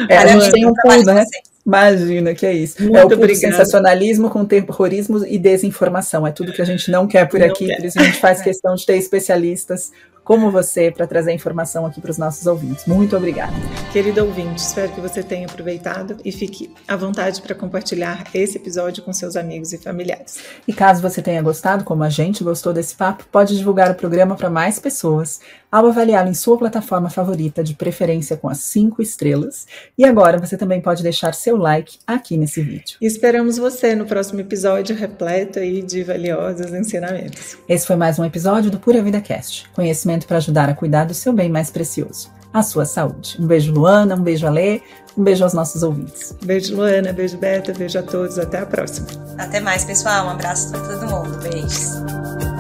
É, 0.10 0.18
a 0.18 0.28
gente 0.28 0.52
tem 0.52 0.66
um 0.66 0.74
pulo, 0.74 1.04
né? 1.04 1.26
Vocês. 1.26 1.57
Imagina, 1.68 2.34
que 2.34 2.46
é 2.46 2.54
isso. 2.54 2.82
Muito 2.82 2.96
é 2.96 3.04
o 3.04 3.06
obrigada. 3.08 3.36
sensacionalismo 3.36 4.30
com 4.30 4.46
terrorismo 4.46 5.26
e 5.26 5.38
desinformação. 5.38 6.26
É 6.26 6.32
tudo 6.32 6.54
que 6.54 6.62
a 6.62 6.66
gente 6.66 6.90
não 6.90 7.06
quer 7.06 7.28
por 7.28 7.42
não 7.42 7.48
aqui, 7.48 7.68
quer. 7.68 7.76
por 7.76 7.86
isso 7.86 8.00
a 8.00 8.04
gente 8.04 8.20
faz 8.22 8.42
questão 8.42 8.74
de 8.74 8.86
ter 8.86 8.96
especialistas 8.96 9.92
como 10.28 10.52
você 10.52 10.92
para 10.92 11.08
trazer 11.08 11.32
informação 11.32 11.86
aqui 11.86 12.02
para 12.02 12.12
os 12.12 12.18
nossos 12.18 12.46
ouvintes. 12.48 12.86
Muito 12.86 13.16
obrigada. 13.16 13.54
Querido 13.94 14.26
ouvinte, 14.26 14.62
espero 14.62 14.92
que 14.92 15.00
você 15.00 15.24
tenha 15.24 15.46
aproveitado 15.46 16.18
e 16.24 16.34
fique 16.34 16.70
à 16.86 16.98
vontade 16.98 17.42
para 17.42 17.56
compartilhar 17.56 18.26
esse 18.34 18.58
episódio 18.58 19.04
com 19.04 19.14
seus 19.14 19.38
amigos 19.38 19.72
e 19.72 19.78
familiares. 19.78 20.40
E 20.68 20.74
caso 20.74 21.02
você 21.02 21.22
tenha 21.22 21.42
gostado, 21.42 21.86
como 21.86 22.04
a 22.04 22.10
gente 22.10 22.44
gostou 22.44 22.74
desse 22.74 22.94
papo, 22.94 23.26
pode 23.32 23.58
divulgar 23.58 23.90
o 23.90 23.96
programa 23.96 24.36
para 24.36 24.50
mais 24.50 24.80
pessoas 24.80 25.40
ao 25.72 25.88
avaliá-lo 25.88 26.30
em 26.30 26.34
sua 26.34 26.58
plataforma 26.58 27.10
favorita, 27.10 27.64
de 27.64 27.74
preferência 27.74 28.38
com 28.38 28.50
as 28.50 28.60
cinco 28.60 29.02
estrelas. 29.02 29.68
E 29.98 30.06
agora 30.06 30.38
você 30.38 30.58
também 30.58 30.82
pode 30.82 31.04
deixar 31.04 31.34
seu 31.34 31.58
like 31.58 32.00
aqui 32.06 32.38
nesse 32.38 32.62
vídeo. 32.62 32.98
E 33.02 33.06
esperamos 33.06 33.58
você 33.58 33.96
no 33.96 34.06
próximo 34.06 34.40
episódio 34.40 34.96
repleto 34.96 35.60
aí 35.60 35.82
de 35.82 36.04
valiosos 36.04 36.74
ensinamentos. 36.74 37.58
Esse 37.68 37.86
foi 37.86 37.96
mais 37.96 38.18
um 38.18 38.26
episódio 38.26 38.72
do 38.72 38.80
Pura 38.80 39.02
Vida 39.02 39.22
Cast. 39.22 39.70
Conhecimento 39.74 40.26
para 40.28 40.38
ajudar 40.38 40.70
a 40.70 40.74
cuidar 40.74 41.06
do 41.06 41.14
seu 41.14 41.34
bem 41.34 41.50
mais 41.50 41.70
precioso. 41.70 42.30
a 42.54 42.64
sua 42.64 42.86
saúde. 42.86 43.38
Um 43.40 43.46
beijo, 43.46 43.72
Luana, 43.72 44.16
um 44.16 44.22
beijo, 44.22 44.48
Alê, 44.48 44.82
um 45.18 45.24
beijo 45.24 45.44
aos 45.44 45.54
nossos 45.54 45.84
ouvintes. 45.84 46.36
Beijo, 46.44 46.76
Luana, 46.76 47.14
beijo, 47.14 47.38
Beta, 47.38 47.74
beijo 47.74 48.00
a 48.00 48.04
todos, 48.04 48.40
até 48.40 48.60
a 48.60 48.66
próxima. 48.66 49.08
Até 49.38 49.60
mais, 49.60 49.84
pessoal. 49.86 50.26
Um 50.28 50.30
abraço 50.32 50.72
para 50.72 50.80
todo 50.82 51.08
mundo. 51.08 51.38
Beijos. 51.44 52.57